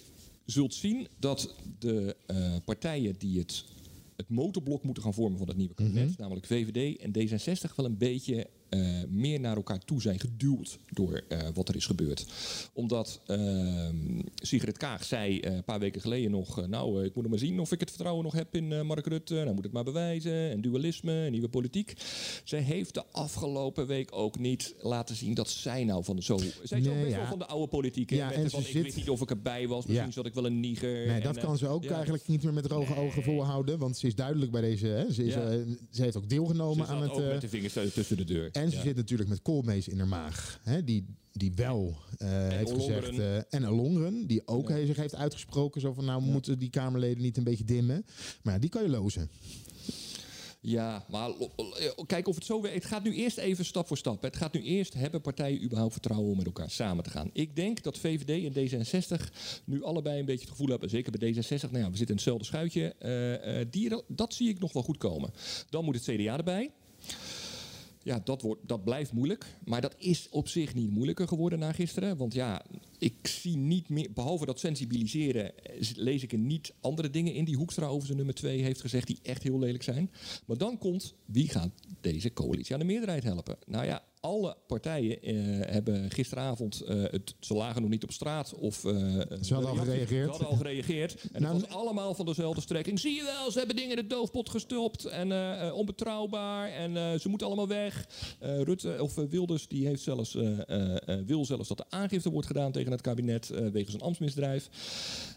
zult 0.44 0.74
zien 0.74 1.06
dat 1.18 1.54
de 1.78 2.16
eh, 2.26 2.56
partijen 2.64 3.14
die 3.18 3.38
het, 3.38 3.64
het 4.16 4.28
motorblok 4.28 4.82
moeten 4.82 5.02
gaan 5.02 5.14
vormen 5.14 5.38
van 5.38 5.48
het 5.48 5.56
nieuwe 5.56 5.74
kabinet, 5.74 6.18
namelijk 6.18 6.46
VVD 6.46 7.00
en 7.00 7.10
D66, 7.18 7.74
wel 7.74 7.86
een 7.86 7.98
beetje 7.98 8.46
meer 9.08 9.40
naar 9.40 9.56
elkaar 9.56 9.78
toe 9.78 10.00
zijn 10.02 10.20
geduwd 10.20 10.78
door 10.92 11.22
eh, 11.28 11.38
wat 11.54 11.68
er 11.68 11.76
is 11.76 11.86
gebeurd. 11.86 12.26
Omdat 12.72 13.20
ehm 13.26 14.20
Sigrid 14.34 14.76
Kaag 14.78 15.04
zei 15.04 15.40
eh, 15.40 15.54
een 15.54 15.64
paar 15.64 15.78
weken 15.78 16.00
geleden 16.00 16.30
nog... 16.30 16.60
eh, 16.60 16.66
nou, 16.66 16.98
eh, 17.00 17.04
ik 17.06 17.14
moet 17.14 17.22
nog 17.22 17.32
maar 17.32 17.40
zien 17.42 17.60
of 17.60 17.72
ik 17.72 17.80
het 17.80 17.88
vertrouwen 17.88 18.24
nog 18.24 18.32
heb 18.32 18.54
in 18.54 18.72
eh, 18.72 18.82
Mark 18.82 19.06
Rutte. 19.06 19.34
Nou 19.34 19.54
moet 19.54 19.64
het 19.64 19.72
maar 19.72 19.84
bewijzen. 19.84 20.50
En 20.50 20.60
dualisme 20.60 21.24
en 21.24 21.30
nieuwe 21.32 21.48
politiek. 21.48 21.92
Zij 22.44 22.60
heeft 22.60 22.94
de 22.94 23.04
afgelopen 23.12 23.86
week 23.86 24.08
ook 24.16 24.38
niet 24.38 24.74
laten 24.80 25.16
zien 25.16 25.34
dat 25.34 25.48
zij 25.50 25.84
nou 25.84 26.04
van 26.04 26.16
de 26.16 26.22
zo... 26.22 26.36
Zij 26.62 26.78
is 26.80 26.86
ook 26.88 26.94
Nee, 26.94 27.02
best 27.02 27.14
ja. 27.14 27.18
wel 27.20 27.26
van 27.28 27.38
de 27.38 27.46
oude 27.46 27.66
politiek. 27.68 28.10
hè, 28.10 28.16
Ja, 28.16 28.32
en 28.32 28.50
van, 28.50 28.60
ik 28.60 28.72
weet 28.72 28.96
niet 28.96 29.10
of 29.10 29.20
ik 29.20 29.30
erbij 29.30 29.68
was. 29.68 29.86
Misschien 29.86 30.06
Ja. 30.06 30.12
zat 30.12 30.26
ik 30.26 30.34
wel 30.34 30.46
een 30.46 30.60
niger. 30.60 31.06
Nee, 31.06 31.16
En, 31.16 31.22
dat 31.22 31.36
eh, 31.36 31.42
kan 31.42 31.58
ze 31.58 31.68
ook 31.68 31.82
ja. 31.84 31.94
eigenlijk 31.94 32.26
niet 32.26 32.42
meer 32.42 32.52
met 32.52 32.64
droge 32.64 32.94
ogen 32.96 33.22
volhouden. 33.22 33.78
Want 33.78 33.96
ze 33.96 34.06
is 34.06 34.14
duidelijk 34.14 34.50
bij 34.52 34.60
deze. 34.60 34.86
Hè, 34.86 35.12
ze, 35.12 35.24
is, 35.24 35.34
Ja. 35.34 35.48
eh, 35.50 35.58
ze 35.90 36.02
heeft 36.02 36.16
ook 36.16 36.28
deelgenomen 36.28 36.86
aan 36.86 37.02
het. 37.02 37.10
ook 37.10 37.20
eh, 37.20 37.28
met 37.28 37.40
de 37.40 37.48
vingers 37.48 37.72
tussen 37.94 38.16
de 38.16 38.24
deur. 38.24 38.50
En 38.54 38.70
ze 38.70 38.76
Ja. 38.76 38.82
zit 38.82 38.96
natuurlijk 38.96 39.28
met 39.28 39.42
koolmees 39.42 39.88
in 39.88 39.98
haar 39.98 40.08
maag. 40.08 40.60
Hè, 40.62 40.84
die, 40.84 41.04
die 41.32 41.52
wel 41.54 41.96
eh, 42.18 42.28
heeft 42.48 42.70
gezegd. 42.70 43.18
eh, 43.18 43.36
en 43.36 43.62
Longren, 43.68 44.26
die 44.26 44.42
ook 44.48 44.68
Ja. 44.68 44.86
zich 44.86 44.96
heeft 44.96 45.14
uitgesproken. 45.14 45.80
Zo 45.80 45.92
van 45.92 46.04
nou 46.04 46.22
moeten 46.22 46.58
die 46.58 46.70
Kamerleden 46.70 47.22
niet 47.22 47.36
een 47.36 47.44
beetje 47.44 47.64
dimmen. 47.64 48.04
Maar 48.42 48.54
ja, 48.54 48.60
die 48.60 48.70
kan 48.70 48.82
je 48.82 48.88
lozen. 48.88 49.30
Ja, 50.60 51.04
maar 51.10 51.28
lo- 51.28 51.50
kijk 52.06 52.28
of 52.28 52.34
het 52.34 52.44
zo 52.44 52.60
werkt. 52.60 52.76
Het 52.76 52.84
gaat 52.92 53.02
nu 53.04 53.14
eerst 53.14 53.38
even 53.38 53.64
stap 53.64 53.86
voor 53.86 53.96
stap. 53.96 54.22
Het 54.22 54.36
gaat 54.36 54.52
nu 54.52 54.62
eerst 54.62 54.94
hebben 54.94 55.20
partijen 55.20 55.62
überhaupt 55.64 55.92
vertrouwen 55.92 56.30
om 56.30 56.36
met 56.36 56.46
elkaar 56.46 56.70
samen 56.70 57.04
te 57.04 57.10
gaan. 57.10 57.30
Ik 57.32 57.56
denk 57.56 57.82
dat 57.82 57.98
VVD 57.98 58.44
en 58.44 58.52
D66 58.52 59.32
nu 59.64 59.82
allebei 59.82 60.18
een 60.18 60.24
beetje 60.24 60.40
het 60.40 60.50
gevoel 60.50 60.68
hebben, 60.68 60.90
zeker 60.90 61.12
bij 61.18 61.32
D66, 61.34 61.70
nou 61.70 61.78
ja, 61.84 61.90
we 61.90 61.96
zitten 61.96 62.06
in 62.06 62.14
hetzelfde 62.14 62.44
schuitje. 62.44 62.94
eh, 62.98 63.60
eh, 63.60 63.66
die, 63.70 64.02
dat 64.08 64.34
zie 64.34 64.48
ik 64.48 64.58
nog 64.58 64.72
wel 64.72 64.82
goed 64.82 64.98
komen. 64.98 65.30
Dan 65.70 65.84
moet 65.84 65.94
het 65.94 66.04
CDA 66.16 66.36
erbij. 66.36 66.70
Ja, 68.04 68.20
dat, 68.24 68.42
wordt, 68.42 68.68
dat 68.68 68.84
blijft 68.84 69.12
moeilijk. 69.12 69.46
Maar 69.64 69.80
dat 69.80 69.94
is 69.98 70.28
op 70.30 70.48
zich 70.48 70.74
niet 70.74 70.90
moeilijker 70.90 71.28
geworden 71.28 71.58
na 71.58 71.72
gisteren. 71.72 72.16
Want 72.16 72.34
ja, 72.34 72.64
ik 72.98 73.26
zie 73.26 73.56
niet 73.56 73.88
meer... 73.88 74.12
Behalve 74.14 74.46
dat 74.46 74.60
sensibiliseren 74.60 75.58
eh, 75.58 75.90
lees 75.94 76.22
ik 76.22 76.32
er 76.32 76.38
niet 76.38 76.74
andere 76.80 77.10
dingen 77.10 77.34
in... 77.34 77.44
die 77.44 77.56
Hoekstra 77.56 77.86
over 77.86 78.06
zijn 78.06 78.16
nummer 78.16 78.34
twee 78.34 78.62
heeft 78.62 78.80
gezegd... 78.80 79.06
die 79.06 79.18
echt 79.22 79.42
heel 79.42 79.58
lelijk 79.58 79.82
zijn. 79.82 80.10
Maar 80.46 80.56
dan 80.56 80.78
komt, 80.78 81.14
wie 81.24 81.48
gaat 81.48 81.70
deze 82.00 82.32
coalitie 82.32 82.74
aan 82.74 82.80
de 82.80 82.86
meerderheid 82.86 83.22
helpen? 83.22 83.56
Nou 83.66 83.84
ja, 83.84 84.02
alle 84.24 84.56
partijen 84.66 85.22
eh, 85.22 85.34
hebben 85.72 86.10
gisteravond... 86.10 86.80
eh, 86.80 87.02
het, 87.02 87.34
ze 87.40 87.54
lagen 87.54 87.80
nog 87.82 87.90
niet 87.90 88.02
op 88.02 88.12
straat 88.12 88.54
of... 88.54 88.84
eh, 88.84 88.92
Ze 89.40 89.54
hadden 89.54 89.70
al 89.70 89.76
gereageerd. 89.76 90.24
Ze 90.24 90.30
hadden 90.30 90.48
al 90.48 90.56
gereageerd. 90.56 91.22
En 91.32 91.42
Nou, 91.42 91.54
het 91.54 91.66
was 91.68 91.76
allemaal 91.78 92.14
van 92.14 92.26
dezelfde 92.26 92.60
strekking. 92.60 92.98
Zie 93.00 93.14
je 93.14 93.22
wel, 93.22 93.50
ze 93.50 93.58
hebben 93.58 93.76
dingen 93.76 93.96
in 93.96 94.02
de 94.02 94.06
doofpot 94.14 94.50
gestopt. 94.50 95.04
En 95.04 95.32
onbetrouwbaar. 95.72 96.68
En 96.68 97.20
ze 97.20 97.28
moeten 97.28 97.46
allemaal 97.46 97.68
weg. 97.68 98.06
Rutte, 98.40 98.96
of 99.00 99.14
Wilders, 99.14 99.68
die 99.68 99.86
heeft 99.86 100.02
zelfs, 100.02 100.32
wil 101.26 101.44
zelfs 101.44 101.68
dat 101.68 101.78
er 101.78 101.86
aangifte 101.88 102.30
wordt 102.30 102.46
gedaan 102.46 102.72
tegen 102.72 102.92
het 102.92 103.00
kabinet. 103.00 103.48
wegens 103.72 103.94
een 103.94 104.00
ambtsmisdrijf. 104.00 104.68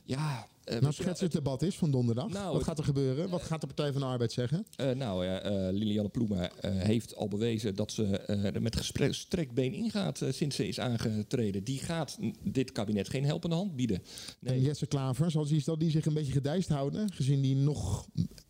Ja. 0.06 0.48
Eh, 0.68 0.80
Nou, 0.80 0.94
schets 0.94 1.22
het 1.22 1.32
debat 1.32 1.62
is 1.62 1.76
van 1.76 1.92
donderdag. 1.92 2.30
Nou, 2.30 2.54
Wat 2.54 2.64
gaat 2.64 2.78
er 2.78 2.84
gebeuren? 2.84 3.30
Wat 3.30 3.42
gaat 3.42 3.62
de 3.62 3.68
Partij 3.68 3.92
van 3.92 4.02
de 4.02 4.08
Arbeid 4.08 4.32
zeggen? 4.32 4.66
eh, 4.76 4.92
nou, 4.92 5.26
ja, 5.26 5.40
eh, 5.42 5.74
Lilianne 5.74 6.10
Ploemen 6.10 6.52
heeft 6.62 7.16
al 7.16 7.28
bewezen 7.28 7.76
dat 7.76 7.92
ze 7.92 8.06
er 8.18 8.62
met 8.62 8.76
gestrekt 8.76 9.54
been 9.54 9.74
ingaat 9.74 10.22
sinds 10.30 10.56
ze 10.56 10.68
is 10.68 10.80
aangetreden. 10.80 11.64
Die 11.64 11.80
gaat 11.80 12.18
dit 12.44 12.72
kabinet 12.72 13.10
geen 13.10 13.26
helpende 13.26 13.56
hand 13.56 13.76
bieden. 13.76 14.02
Nee. 14.40 14.54
En 14.54 14.62
Jesse 14.62 14.86
Klaver, 14.86 15.32
zal 15.32 15.46
die, 15.46 15.62
zal 15.62 15.78
die 15.78 15.92
zich 15.92 16.06
een 16.06 16.14
beetje 16.14 16.32
gedijst 16.32 16.70
houden? 16.70 17.12
Gezien 17.14 17.42
die 17.42 17.56
nog 17.56 18.08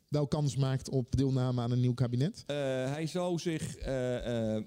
wel 0.08 0.28
kans 0.28 0.56
maakt 0.56 0.90
op 0.90 1.16
deelname 1.16 1.62
aan 1.62 1.72
een 1.72 1.80
nieuw 1.80 1.94
kabinet? 1.94 2.44
Eh, 2.46 2.56
hij 2.92 3.08
zou 3.08 3.40
zich 3.40 3.76
eh, 3.76 4.56
eh, 4.56 4.64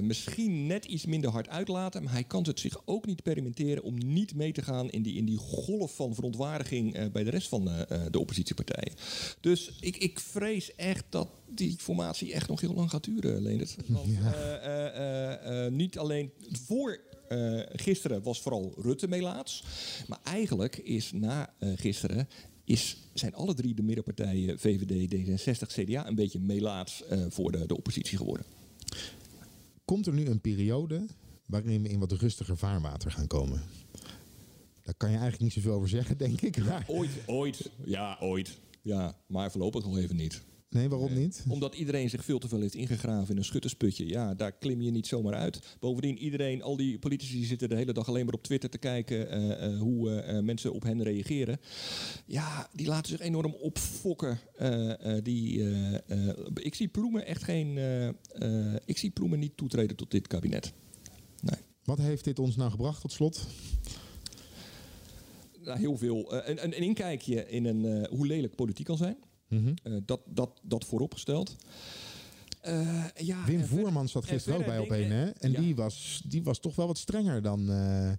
misschien 0.00 0.66
net 0.66 0.84
iets 0.84 1.06
minder 1.06 1.30
hard 1.30 1.48
uitlaten. 1.48 2.02
Maar 2.02 2.12
hij 2.12 2.24
kan 2.24 2.42
het 2.42 2.60
zich 2.60 2.82
ook 2.84 3.06
niet 3.06 3.22
permitteren 3.22 3.82
om 3.82 3.98
niet 3.98 4.34
mee 4.34 4.52
te 4.52 4.62
gaan 4.62 4.90
in 4.90 5.02
die, 5.02 5.14
in 5.14 5.24
die 5.24 5.36
golf 5.36 5.94
van 5.94 6.14
verontwaardiging 6.14 7.10
bij 7.12 7.24
de 7.24 7.30
rest 7.30 7.48
van 7.48 7.64
de 8.10 8.18
oppositiepartijen. 8.18 8.94
Dus 9.40 9.76
ik, 9.80 9.96
ik 9.96 10.20
vrees 10.20 10.74
echt 10.74 11.04
dat 11.08 11.28
die 11.48 11.76
formatie 11.78 12.32
echt 12.32 12.48
nog 12.48 12.60
heel 12.60 12.74
lang 12.74 12.90
gaat 12.90 13.04
duren, 13.04 13.42
Leendert. 13.42 13.76
Want 13.86 14.08
niet 15.72 15.98
alleen 15.98 16.32
voor 16.66 17.00
gisteren 17.72 18.22
was 18.22 18.42
vooral 18.42 18.74
Rutte 18.76 19.08
meelaats. 19.08 19.64
Maar 20.06 20.18
eigenlijk 20.22 20.76
is 20.76 21.12
na 21.12 21.54
gisteren 21.58 22.28
is, 22.70 22.96
zijn 23.14 23.34
alle 23.34 23.54
drie 23.54 23.74
de 23.74 23.82
middenpartijen, 23.82 24.58
VVD, 24.58 25.14
D66, 25.14 25.66
CDA, 25.66 26.06
een 26.06 26.14
beetje 26.14 26.38
meelaats 26.38 27.04
eh, 27.04 27.24
voor 27.28 27.52
de, 27.52 27.66
de 27.66 27.76
oppositie 27.76 28.18
geworden. 28.18 28.44
Komt 29.84 30.06
er 30.06 30.12
nu 30.12 30.26
een 30.26 30.40
periode 30.40 31.06
waarin 31.46 31.82
we 31.82 31.88
in 31.88 31.98
wat 31.98 32.12
rustiger 32.12 32.56
vaarwater 32.56 33.10
gaan 33.10 33.26
komen? 33.26 33.62
Daar 34.82 34.94
kan 34.94 35.10
je 35.10 35.16
eigenlijk 35.16 35.42
niet 35.42 35.52
zoveel 35.52 35.72
over 35.72 35.88
zeggen, 35.88 36.18
denk 36.18 36.40
ik. 36.40 36.64
Maar, 36.64 36.84
Ooit, 36.86 37.10
ooit, 37.26 37.70
ja, 37.84 38.16
ooit. 38.20 38.58
Ja, 38.82 39.16
maar 39.26 39.50
voorlopig 39.50 39.84
nog 39.84 39.98
even 39.98 40.16
niet. 40.16 40.40
Nee, 40.70 40.88
waarom 40.88 41.14
niet? 41.14 41.44
Omdat 41.48 41.74
iedereen 41.74 42.10
zich 42.10 42.24
veel 42.24 42.38
te 42.38 42.48
veel 42.48 42.60
heeft 42.60 42.74
ingegraven 42.74 43.30
in 43.30 43.36
een 43.36 43.44
schuttersputje. 43.44 44.08
Ja, 44.08 44.34
daar 44.34 44.52
klim 44.52 44.80
je 44.80 44.90
niet 44.90 45.06
zomaar 45.06 45.34
uit. 45.34 45.76
Bovendien, 45.80 46.18
iedereen, 46.18 46.62
al 46.62 46.76
die 46.76 46.98
politici 46.98 47.44
zitten 47.44 47.68
de 47.68 47.76
hele 47.76 47.92
dag 47.92 48.08
alleen 48.08 48.24
maar 48.24 48.34
op 48.34 48.42
Twitter 48.42 48.70
te 48.70 48.78
kijken 48.78 49.30
eh, 49.30 49.64
eh, 49.66 49.78
hoe 49.78 50.10
eh, 50.10 50.36
eh, 50.36 50.44
mensen 50.44 50.72
op 50.72 50.82
hen 50.82 51.02
reageren. 51.02 51.60
Ja, 52.26 52.68
die 52.72 52.86
laten 52.86 53.10
zich 53.10 53.20
enorm 53.20 53.54
opfokken. 53.54 54.38
Eh, 54.56 55.16
eh, 55.16 55.24
die, 55.24 55.62
eh, 55.62 56.28
eh, 56.28 56.36
ik 56.54 56.74
zie 56.74 56.88
Ploemen 56.88 57.26
echt 57.26 57.42
geen. 57.42 57.78
eh, 57.78 58.08
eh, 58.08 58.76
ik 58.84 58.98
zie 58.98 59.10
Ploemen 59.10 59.38
niet 59.38 59.56
toetreden 59.56 59.96
tot 59.96 60.10
dit 60.10 60.26
kabinet. 60.26 60.72
Nee. 61.42 61.60
Wat 61.84 61.98
heeft 61.98 62.24
dit 62.24 62.38
ons 62.38 62.56
nou 62.56 62.70
gebracht 62.70 63.00
tot 63.00 63.12
slot? 63.12 63.46
Nou, 65.64 65.78
heel 65.78 65.96
veel. 65.96 66.32
Eh, 66.42 66.48
een, 66.48 66.64
een, 66.64 66.82
inkijkje 66.82 67.48
in 67.48 67.64
een, 67.64 67.84
eh, 67.84 68.08
hoe 68.10 68.26
lelijk 68.26 68.54
politiek 68.54 68.86
kan 68.86 68.96
zijn. 68.96 69.16
Mhm. 69.50 69.74
Eh, 69.82 69.92
dat, 70.04 70.20
dat, 70.26 70.50
dat 70.62 70.84
vooropgesteld. 70.84 71.56
Eh, 72.60 73.04
ja, 73.16 73.44
Wim 73.44 73.60
en 73.60 73.66
Voerman 73.68 74.08
zat 74.08 74.22
en 74.22 74.28
gisteren 74.28 74.58
ook 74.58 74.66
bij 74.66 74.78
op 74.78 74.90
één, 74.90 75.10
hè? 75.10 75.28
En 75.30 75.50
Ja. 75.52 75.60
die, 75.60 75.74
was, 75.76 76.22
die 76.26 76.42
was 76.42 76.58
toch 76.60 76.76
wel 76.76 76.86
wat 76.86 76.98
strenger 76.98 77.42
dan, 77.42 77.70
eh, 77.70 78.12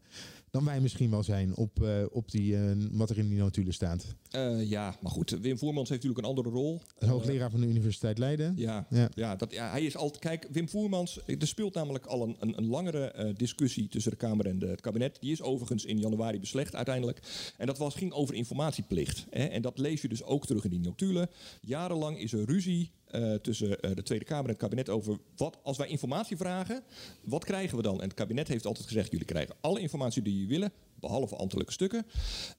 dan 0.52 0.66
wij 0.66 0.82
misschien 0.82 1.10
wel 1.10 1.24
zijn 1.24 1.56
op, 1.56 1.84
eh, 1.84 2.04
op 2.12 2.32
die, 2.32 2.56
eh, 2.56 2.72
wat 2.92 3.10
er 3.10 3.18
in 3.18 3.28
die 3.28 3.38
notulen 3.38 3.74
staat. 3.74 4.16
Eh, 4.30 4.70
ja, 4.70 4.96
maar 5.02 5.12
goed, 5.12 5.30
Wim 5.30 5.58
Voermans 5.58 5.90
heeft 5.90 6.04
natuurlijk 6.04 6.28
een 6.28 6.36
andere 6.36 6.50
rol. 6.50 6.82
Hoogleraar 7.00 7.52
van 7.52 7.62
de 7.62 7.68
Universiteit 7.68 8.18
Leiden. 8.18 8.54
Ja, 8.56 8.88
Ja. 8.90 9.10
ja. 9.16 9.36
dat, 9.36 9.52
ja, 9.52 9.70
hij 9.70 9.84
is 9.84 9.96
altijd. 9.96 10.20
Kijk, 10.22 10.48
Wim 10.52 10.70
Voermans. 10.70 11.20
Er 11.26 11.48
speelt 11.48 11.74
namelijk 11.74 12.06
al 12.06 12.24
een, 12.24 12.36
een, 12.40 12.58
een 12.58 12.68
langere 12.68 13.34
discussie 13.38 13.88
tussen 13.88 14.12
de 14.12 14.18
Kamer 14.18 14.46
en 14.46 14.60
de, 14.60 14.68
het 14.68 14.82
kabinet. 14.82 15.18
Die 15.20 15.32
is 15.32 15.42
overigens 15.42 15.86
in 15.86 16.00
januari 16.00 16.40
beslecht 16.40 16.76
uiteindelijk. 16.76 17.22
En 17.58 17.68
dat 17.68 17.78
was, 17.78 17.96
ging 17.96 18.12
over 18.12 18.36
informatieplicht. 18.36 19.26
Hè? 19.30 19.46
En 19.46 19.62
dat 19.62 19.78
lees 19.78 20.02
je 20.02 20.08
dus 20.08 20.24
ook 20.24 20.46
terug 20.46 20.64
in 20.64 20.70
die 20.70 20.80
notulen. 20.80 21.30
Jarenlang 21.62 22.20
is 22.20 22.34
er 22.34 22.46
ruzie. 22.46 22.92
Eh, 23.12 23.34
tussen 23.34 23.80
eh, 23.80 23.96
de 23.96 24.04
Tweede 24.04 24.26
Kamer 24.26 24.44
en 24.44 24.50
het 24.50 24.60
kabinet 24.60 24.90
over 24.90 25.18
wat 25.36 25.58
als 25.64 25.78
wij 25.78 25.88
informatie 25.88 26.38
vragen, 26.38 26.84
wat 27.24 27.44
krijgen 27.44 27.78
we 27.78 27.84
dan? 27.84 28.02
En 28.02 28.08
het 28.08 28.14
kabinet 28.14 28.48
heeft 28.48 28.66
altijd 28.66 28.88
gezegd: 28.88 29.12
jullie 29.12 29.26
krijgen 29.26 29.56
alle 29.62 29.80
informatie 29.80 30.22
die 30.22 30.34
jullie 30.34 30.48
willen, 30.48 30.72
behalve 31.00 31.36
ambtelijke 31.36 31.72
stukken. 31.72 32.06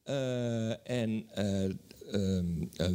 Eh, 0.03 0.89
en 0.91 1.27
eh, 1.35 1.71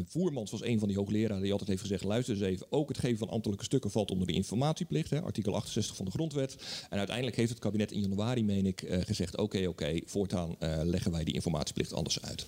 Voermans 0.05 0.51
was 0.51 0.63
een 0.63 0.79
van 0.79 0.87
die 0.87 0.97
hoogleraren 0.97 1.41
die 1.41 1.51
altijd 1.51 1.69
heeft 1.69 1.81
gezegd: 1.81 2.03
luister 2.03 2.33
eens 2.33 2.43
even, 2.43 2.67
ook 2.69 2.89
het 2.89 2.97
geven 2.97 3.17
van 3.17 3.29
ambtelijke 3.29 3.63
stukken 3.63 3.91
valt 3.91 4.11
onder 4.11 4.27
de 4.27 4.33
informatieplicht, 4.33 5.09
hè, 5.09 5.21
artikel 5.21 5.55
68 5.55 5.95
van 5.95 6.05
de 6.05 6.11
grondwet. 6.11 6.85
En 6.89 6.97
uiteindelijk 6.97 7.35
heeft 7.35 7.49
het 7.49 7.59
kabinet 7.59 7.91
in 7.91 8.01
januari, 8.01 8.43
meen 8.43 8.65
ik, 8.65 8.83
gezegd: 8.87 9.37
oké, 9.37 9.67
oké, 9.67 9.99
voortaan 10.05 10.55
eh, 10.59 10.79
leggen 10.83 11.11
wij 11.11 11.23
die 11.23 11.33
informatieplicht 11.33 11.93
anders 11.93 12.21
uit. 12.21 12.47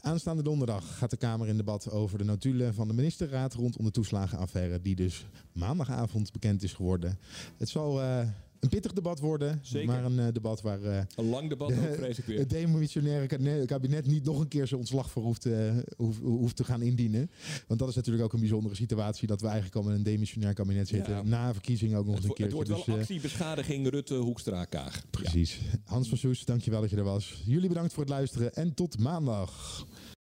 Aanstaande 0.00 0.42
donderdag 0.42 0.98
gaat 0.98 1.10
de 1.10 1.16
Kamer 1.16 1.48
in 1.48 1.56
debat 1.56 1.90
over 1.90 2.18
de 2.18 2.24
notulen 2.24 2.74
van 2.74 2.88
de 2.88 2.94
ministerraad 2.94 3.54
rondom 3.54 3.84
de 3.84 3.90
toeslagenaffaire, 3.90 4.80
die 4.80 4.94
dus 4.94 5.26
maandagavond 5.52 6.32
bekend 6.32 6.62
is 6.62 6.72
geworden. 6.72 7.18
Het 7.56 7.68
zal 7.68 8.02
eh, 8.02 8.28
een 8.66 8.72
pittig 8.72 8.92
debat 8.92 9.20
worden, 9.20 9.58
Zeker. 9.62 9.86
maar 9.86 10.04
een 10.04 10.18
eh, 10.18 10.26
debat 10.32 10.60
waar 10.62 10.82
eh, 10.82 11.02
Een 11.16 11.28
lang 11.28 11.48
debat 11.48 11.72
ook, 11.72 11.94
vrees 11.94 12.18
ik 12.18 12.24
weer. 12.24 12.38
het 12.44 12.50
demissionaire 12.50 13.66
kabinet 13.66 14.06
niet 14.06 14.24
nog 14.24 14.40
een 14.40 14.48
keer 14.48 14.66
zijn 14.66 14.80
ontslag 14.80 15.10
voor 15.10 15.22
hoeft, 15.22 15.46
eh, 15.46 15.72
hoeft, 15.96 16.20
hoeft 16.20 16.56
te 16.56 16.64
gaan 16.64 16.82
indienen. 16.82 17.30
Want 17.66 17.80
dat 17.80 17.88
is 17.88 17.94
natuurlijk 17.94 18.24
ook 18.24 18.32
een 18.32 18.40
bijzondere 18.40 18.74
situatie 18.74 19.26
dat 19.26 19.40
we 19.40 19.46
eigenlijk 19.46 19.76
al 19.76 19.82
met 19.82 19.94
een 19.96 20.02
demissionair 20.02 20.54
kabinet 20.54 20.88
zitten. 20.88 21.14
Ja. 21.14 21.22
Na 21.22 21.52
verkiezing 21.52 21.94
ook 21.94 22.06
nog 22.06 22.14
Het, 22.14 22.24
een 22.24 22.30
wo- 22.36 22.42
het 22.44 22.52
wordt 22.52 22.68
wel 22.68 22.78
Dus, 22.84 22.86
eh, 22.94 23.00
actiebeschadiging 23.00 23.88
Rutte, 23.90 24.14
Hoekstra, 24.14 24.64
Kaag. 24.64 24.94
Ja. 24.94 25.02
Precies. 25.10 25.60
Hans 25.84 26.08
van 26.08 26.18
Soes, 26.18 26.44
dankjewel 26.44 26.80
dat 26.80 26.90
je 26.90 26.96
er 26.96 27.04
was. 27.04 27.42
Jullie 27.46 27.68
bedankt 27.68 27.92
voor 27.92 28.02
het 28.02 28.12
luisteren 28.12 28.54
en 28.54 28.74
tot 28.74 28.98
maandag. 28.98 29.86